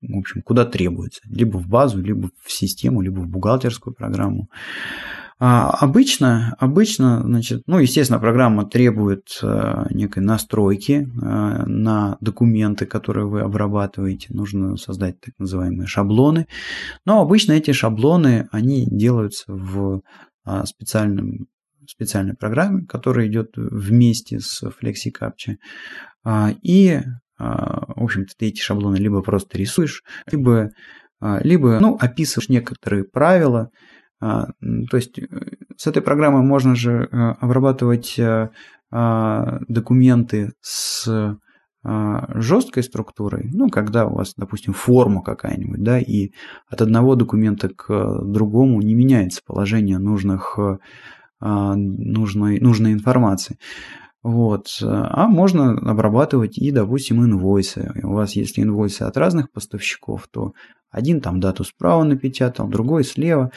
[0.00, 1.20] в общем, куда требуется.
[1.28, 4.48] Либо в базу, либо в систему, либо в бухгалтерскую программу.
[5.40, 13.26] А обычно, обычно, значит, ну, естественно, программа требует э, некой настройки э, на документы, которые
[13.26, 14.26] вы обрабатываете.
[14.30, 16.48] Нужно создать так называемые шаблоны.
[17.04, 20.02] Но обычно эти шаблоны, они делаются в
[20.44, 21.46] а, специальном
[21.86, 25.56] специальной программе, которая идет вместе с FlexiCaptcha.
[26.24, 27.00] А, и,
[27.38, 30.70] в общем-то, ты эти шаблоны либо просто рисуешь, либо,
[31.20, 33.70] а, либо ну, описываешь некоторые правила.
[34.20, 35.26] То есть э,
[35.76, 37.04] с этой программой можно же
[37.40, 38.50] обрабатывать э,
[38.90, 41.36] документы с
[41.84, 46.32] жесткой структурой, ну, когда у вас, допустим, форма какая-нибудь, да, и
[46.68, 47.86] от одного документа к
[48.24, 50.58] другому не меняется положение нужных
[51.40, 53.58] а, нужной, нужной информации.
[54.22, 54.66] Вот.
[54.82, 57.92] А можно обрабатывать и, допустим, инвойсы.
[58.02, 60.52] У вас, если инвойсы от разных поставщиков, то
[60.90, 63.50] один там дату справа напечатал, другой слева.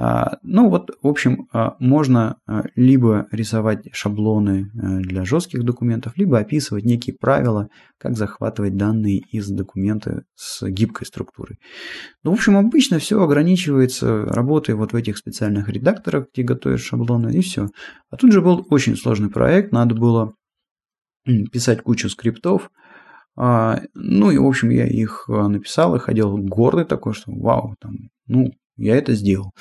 [0.00, 6.12] А, ну вот, в общем, а, можно а, либо рисовать шаблоны э, для жестких документов,
[6.16, 7.68] либо описывать некие правила,
[7.98, 11.58] как захватывать данные из документа с гибкой структурой.
[12.22, 17.32] Ну, в общем, обычно все ограничивается работой вот в этих специальных редакторах, где готовят шаблоны,
[17.32, 17.66] и все.
[18.10, 20.32] А тут же был очень сложный проект, надо было
[21.52, 22.70] писать кучу скриптов,
[23.38, 28.50] ну и, в общем, я их написал и ходил гордый такой, что вау, там, ну,
[28.78, 29.52] я это сделал.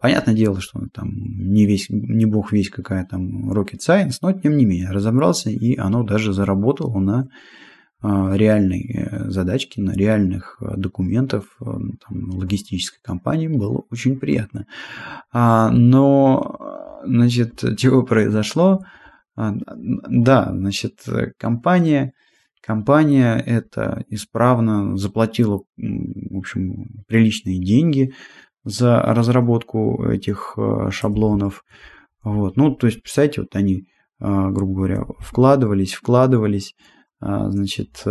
[0.00, 4.56] Понятное дело, что там не, весь, не бог весь какая там rocket science, но тем
[4.56, 7.28] не менее разобрался, и оно даже заработало на
[8.02, 14.66] а, реальной э, задачке, на реальных э, документах э, там, логистической компании было очень приятно.
[15.32, 18.84] А, но, значит, чего произошло?
[19.34, 21.04] А, да, значит,
[21.38, 22.12] компания
[22.66, 28.12] компания это исправно заплатила, в общем, приличные деньги
[28.64, 31.64] за разработку этих э, шаблонов.
[32.24, 32.56] Вот.
[32.56, 33.86] Ну, то есть, представьте, вот они,
[34.20, 36.74] э, грубо говоря, вкладывались, вкладывались,
[37.22, 38.04] э, значит,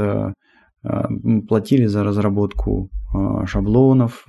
[1.47, 2.91] платили за разработку
[3.47, 4.27] шаблонов,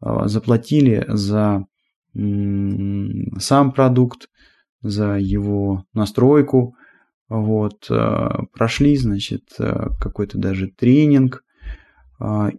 [0.00, 1.66] заплатили за
[2.14, 4.28] сам продукт,
[4.80, 6.76] за его настройку,
[7.40, 7.88] вот,
[8.52, 11.42] прошли, значит, какой-то даже тренинг,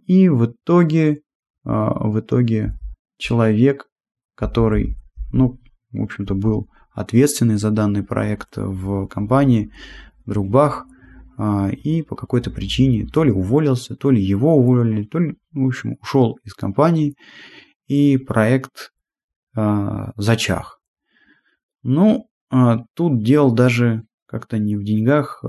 [0.06, 1.22] и в итоге,
[1.64, 2.74] в итоге
[3.16, 3.86] человек,
[4.34, 4.96] который,
[5.32, 5.58] ну,
[5.92, 9.70] в общем-то, был ответственный за данный проект в компании,
[10.24, 10.86] вдруг бах,
[11.36, 15.66] а, и по какой-то причине то ли уволился, то ли его уволили, то ли, в
[15.66, 17.16] общем, ушел из компании,
[17.86, 18.92] и проект
[19.56, 20.80] а, зачах.
[21.82, 24.04] Ну, а, тут дело даже
[24.34, 25.44] как-то не в деньгах,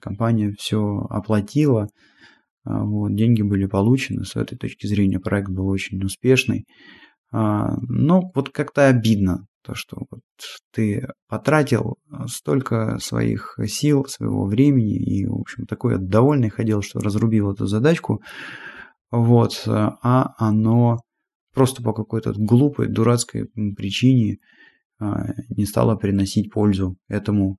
[0.00, 1.88] компания все оплатила,
[2.68, 6.66] а, вот, деньги были получены, с этой точки зрения проект был очень успешный.
[7.32, 10.20] А, но вот как-то обидно, то, что вот
[10.72, 11.96] ты потратил
[12.26, 18.22] столько своих сил, своего времени, и, в общем, такой довольный ходил, что разрубил эту задачку,
[19.10, 20.98] вот, а оно
[21.54, 23.46] просто по какой-то глупой, дурацкой
[23.76, 24.38] причине
[25.00, 27.56] а, не стало приносить пользу этому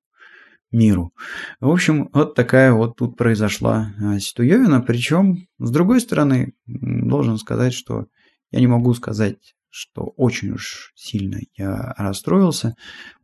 [0.71, 1.13] миру.
[1.59, 4.81] В общем, вот такая вот тут произошла а, ситуевина.
[4.81, 8.05] Причем, с другой стороны, должен сказать, что
[8.51, 12.75] я не могу сказать, что очень уж сильно я расстроился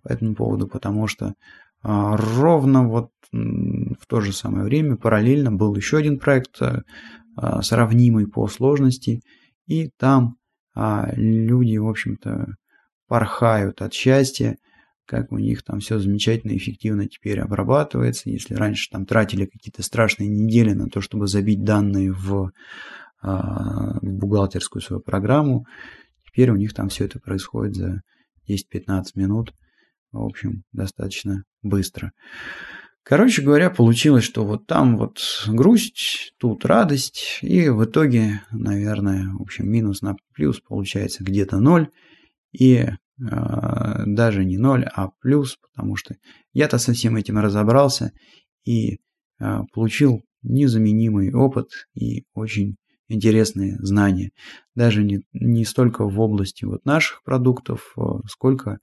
[0.04, 1.34] по этому поводу, потому что
[1.82, 8.28] а, ровно вот в то же самое время параллельно был еще один проект, а, сравнимый
[8.28, 9.22] по сложности,
[9.68, 10.38] и там
[10.76, 12.56] люди, в общем-то,
[13.08, 14.58] порхают от счастья,
[15.06, 18.30] как у них там все замечательно эффективно теперь обрабатывается.
[18.30, 22.52] Если раньше там тратили какие-то страшные недели на то, чтобы забить данные в,
[23.22, 25.66] а, в бухгалтерскую свою программу,
[26.28, 28.02] теперь у них там все это происходит за
[28.48, 29.54] 10-15 минут.
[30.12, 32.12] В общем, достаточно быстро.
[33.04, 39.44] Короче говоря, получилось, что вот там вот грусть, тут радость, и в итоге, наверное, в
[39.44, 41.90] общем, минус на плюс получается где-то ноль.
[42.52, 42.88] И
[43.18, 46.16] даже не 0, а плюс, потому что
[46.54, 48.12] я-то со всем этим разобрался
[48.66, 49.00] и
[49.40, 52.76] а, получил незаменимый опыт и очень
[53.08, 54.32] интересные знания.
[54.76, 58.80] Даже не, не столько в области вот наших продуктов, э, сколько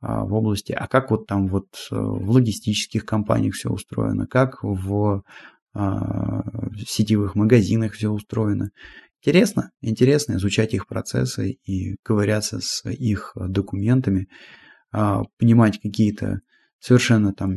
[0.00, 5.22] а, в области, а как вот там вот в логистических компаниях все устроено, как в,
[5.74, 8.70] а, в сетевых магазинах все устроено.
[9.20, 14.28] Интересно, интересно изучать их процессы и ковыряться с их документами,
[14.92, 16.40] а, понимать какие-то
[16.78, 17.56] совершенно там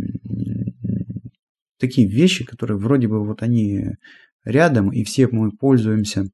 [1.77, 3.95] такие вещи, которые вроде бы вот они
[4.43, 6.25] рядом, и все мы пользуемся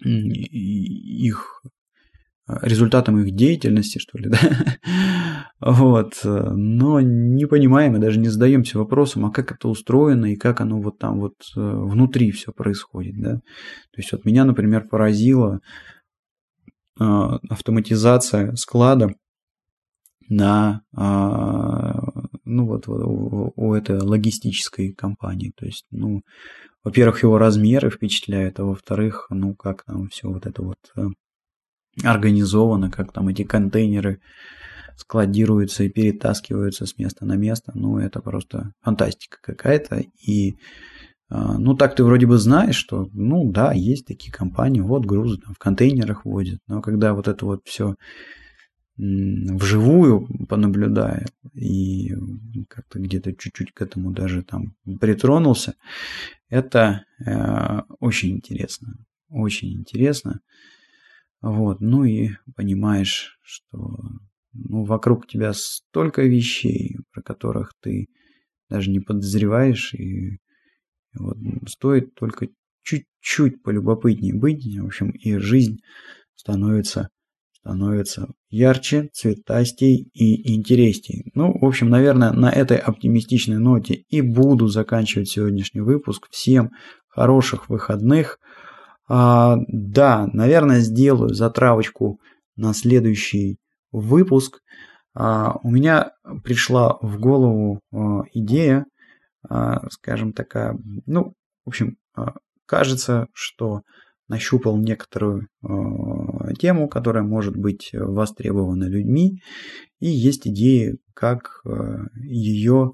[0.00, 1.62] их
[2.62, 4.38] результатом их деятельности, что ли, да?
[5.60, 6.14] Вот.
[6.24, 10.80] Но не понимаем и даже не задаемся вопросом, а как это устроено и как оно
[10.80, 13.34] вот там вот э, внутри все происходит, да?
[13.34, 15.60] То есть вот меня, например, поразила
[16.98, 19.14] а, автоматизация склада
[20.28, 21.94] на а,
[22.44, 25.52] ну вот у, этой логистической компании.
[25.56, 26.22] То есть, ну,
[26.82, 31.06] во-первых, его размеры впечатляют, а во-вторых, ну, как там все вот это вот э,
[32.02, 34.20] организовано, как там эти контейнеры
[34.96, 37.72] складируются и перетаскиваются с места на место.
[37.74, 40.02] Ну, это просто фантастика какая-то.
[40.26, 40.56] И
[41.30, 45.38] а, ну, так ты вроде бы знаешь, что, ну, да, есть такие компании, вот грузы
[45.38, 46.60] там в контейнерах возят.
[46.66, 47.94] Но когда вот это вот все
[48.98, 52.12] вживую понаблюдая и
[52.68, 55.74] как-то где-то чуть-чуть к этому даже там притронулся,
[56.48, 58.96] это э, очень интересно.
[59.28, 60.40] Очень интересно.
[61.40, 63.96] Вот, ну и понимаешь, что
[64.52, 68.08] ну, вокруг тебя столько вещей, про которых ты
[68.68, 70.38] даже не подозреваешь, и
[71.14, 72.48] вот стоит только
[72.82, 75.78] чуть-чуть полюбопытнее быть, в общем, и жизнь
[76.34, 77.08] становится
[77.68, 81.30] становится ярче, цветастей и интересней.
[81.34, 86.28] Ну, в общем, наверное, на этой оптимистичной ноте и буду заканчивать сегодняшний выпуск.
[86.30, 86.70] Всем
[87.08, 88.38] хороших выходных.
[89.08, 92.20] А, да, наверное, сделаю затравочку
[92.56, 93.58] на следующий
[93.90, 94.60] выпуск.
[95.14, 96.12] А, у меня
[96.44, 98.84] пришла в голову а, идея,
[99.48, 101.34] а, скажем такая, ну,
[101.64, 102.34] в общем, а,
[102.66, 103.82] кажется, что
[104.28, 109.42] нащупал некоторую э, тему, которая может быть востребована людьми,
[110.00, 111.70] и есть идеи, как э,
[112.14, 112.92] ее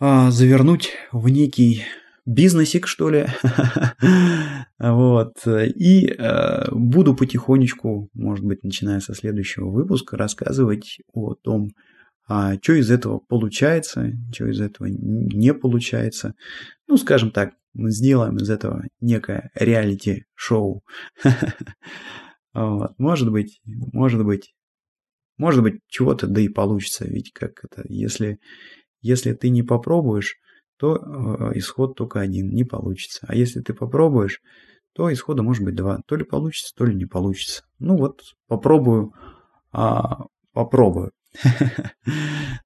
[0.00, 1.84] э, завернуть в некий
[2.26, 3.26] бизнесик, что ли.
[4.78, 5.34] вот.
[5.46, 11.70] И э, буду потихонечку, может быть, начиная со следующего выпуска, рассказывать о том,
[12.26, 16.34] а что из этого получается, что из этого не получается.
[16.88, 20.82] Ну, скажем так, мы сделаем из этого некое реалити-шоу.
[22.54, 22.98] вот.
[22.98, 24.54] Может быть, может быть,
[25.36, 27.04] может быть, чего-то да и получится.
[27.06, 28.38] Ведь как это, если,
[29.02, 30.36] если ты не попробуешь,
[30.84, 33.24] то э, исход только один, не получится.
[33.26, 34.42] А если ты попробуешь,
[34.92, 36.02] то исхода может быть два.
[36.06, 37.64] То ли получится, то ли не получится.
[37.78, 39.14] Ну вот, попробую,
[39.72, 41.12] а, попробую.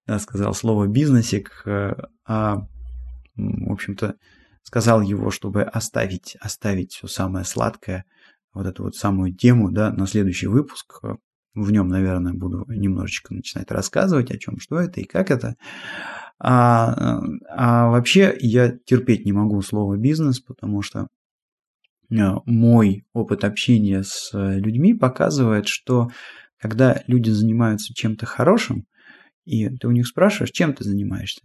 [0.06, 1.62] Да, сказал слово бизнесик.
[1.64, 1.94] Э,
[2.26, 2.66] а,
[3.36, 4.16] в общем-то,
[4.64, 8.04] сказал его, чтобы оставить, оставить все самое сладкое,
[8.52, 11.02] вот эту вот самую тему, да, на следующий выпуск.
[11.54, 15.54] В нем, наверное, буду немножечко начинать рассказывать о чем, что это и как это.
[16.40, 21.08] А, а вообще я терпеть не могу слово бизнес, потому что
[22.10, 22.14] э,
[22.46, 26.10] мой опыт общения с людьми показывает, что
[26.60, 28.84] когда люди занимаются чем-то хорошим,
[29.44, 31.42] и ты у них спрашиваешь, чем ты занимаешься,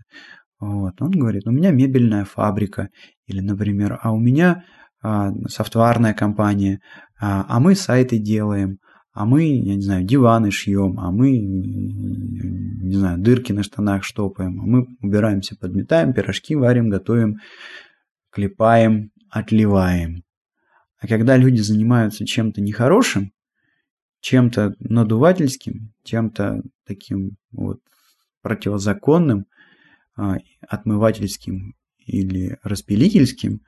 [0.60, 2.90] вот, он говорит, у меня мебельная фабрика,
[3.28, 4.64] или, например, а у меня
[5.02, 6.80] а, софтварная компания,
[7.20, 8.78] а, а мы сайты делаем,
[9.14, 14.60] а мы, я не знаю, диваны шьем, а мы, не знаю, дырки на штанах штопаем,
[14.60, 17.38] а мы убираемся, подметаем, пирожки варим, готовим,
[18.32, 20.24] клепаем, отливаем.
[21.00, 23.34] А когда люди занимаются чем-то нехорошим,
[24.22, 27.82] чем-то надувательским, чем-то таким вот
[28.42, 29.46] противозаконным,
[30.16, 30.38] а,
[30.68, 33.62] отмывательским или распилительским,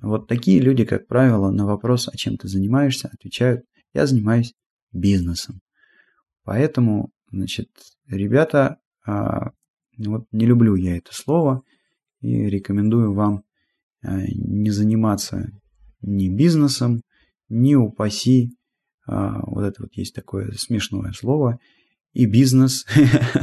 [0.00, 3.64] вот такие люди, как правило, на вопрос, а чем ты занимаешься, отвечают,
[3.94, 4.54] я занимаюсь
[4.92, 5.60] бизнесом.
[6.44, 7.68] Поэтому, значит,
[8.08, 9.50] ребята, а,
[9.98, 11.62] вот не люблю я это слово
[12.20, 13.42] и рекомендую вам
[14.02, 15.50] а, не заниматься
[16.00, 17.02] ни бизнесом,
[17.48, 18.56] ни упаси,
[19.06, 21.58] вот это вот есть такое смешное слово,
[22.12, 22.86] и бизнес.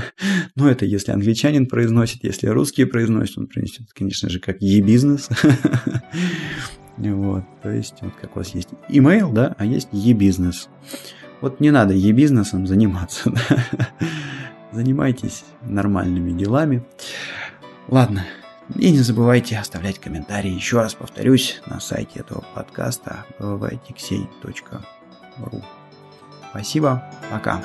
[0.56, 5.30] ну, это если англичанин произносит, если русские произносят, он произносит, конечно же, как e-бизнес.
[7.00, 10.70] вот, то есть, вот как у вас есть email, да, а есть e-бизнес.
[11.42, 13.32] Вот не надо e-бизнесом заниматься.
[14.72, 16.84] Занимайтесь нормальными делами.
[17.88, 18.26] Ладно,
[18.76, 20.52] И не забывайте оставлять комментарии.
[20.52, 25.64] Еще раз повторюсь, на сайте этого подкаста www.tixey.ru
[26.52, 27.64] Спасибо, пока.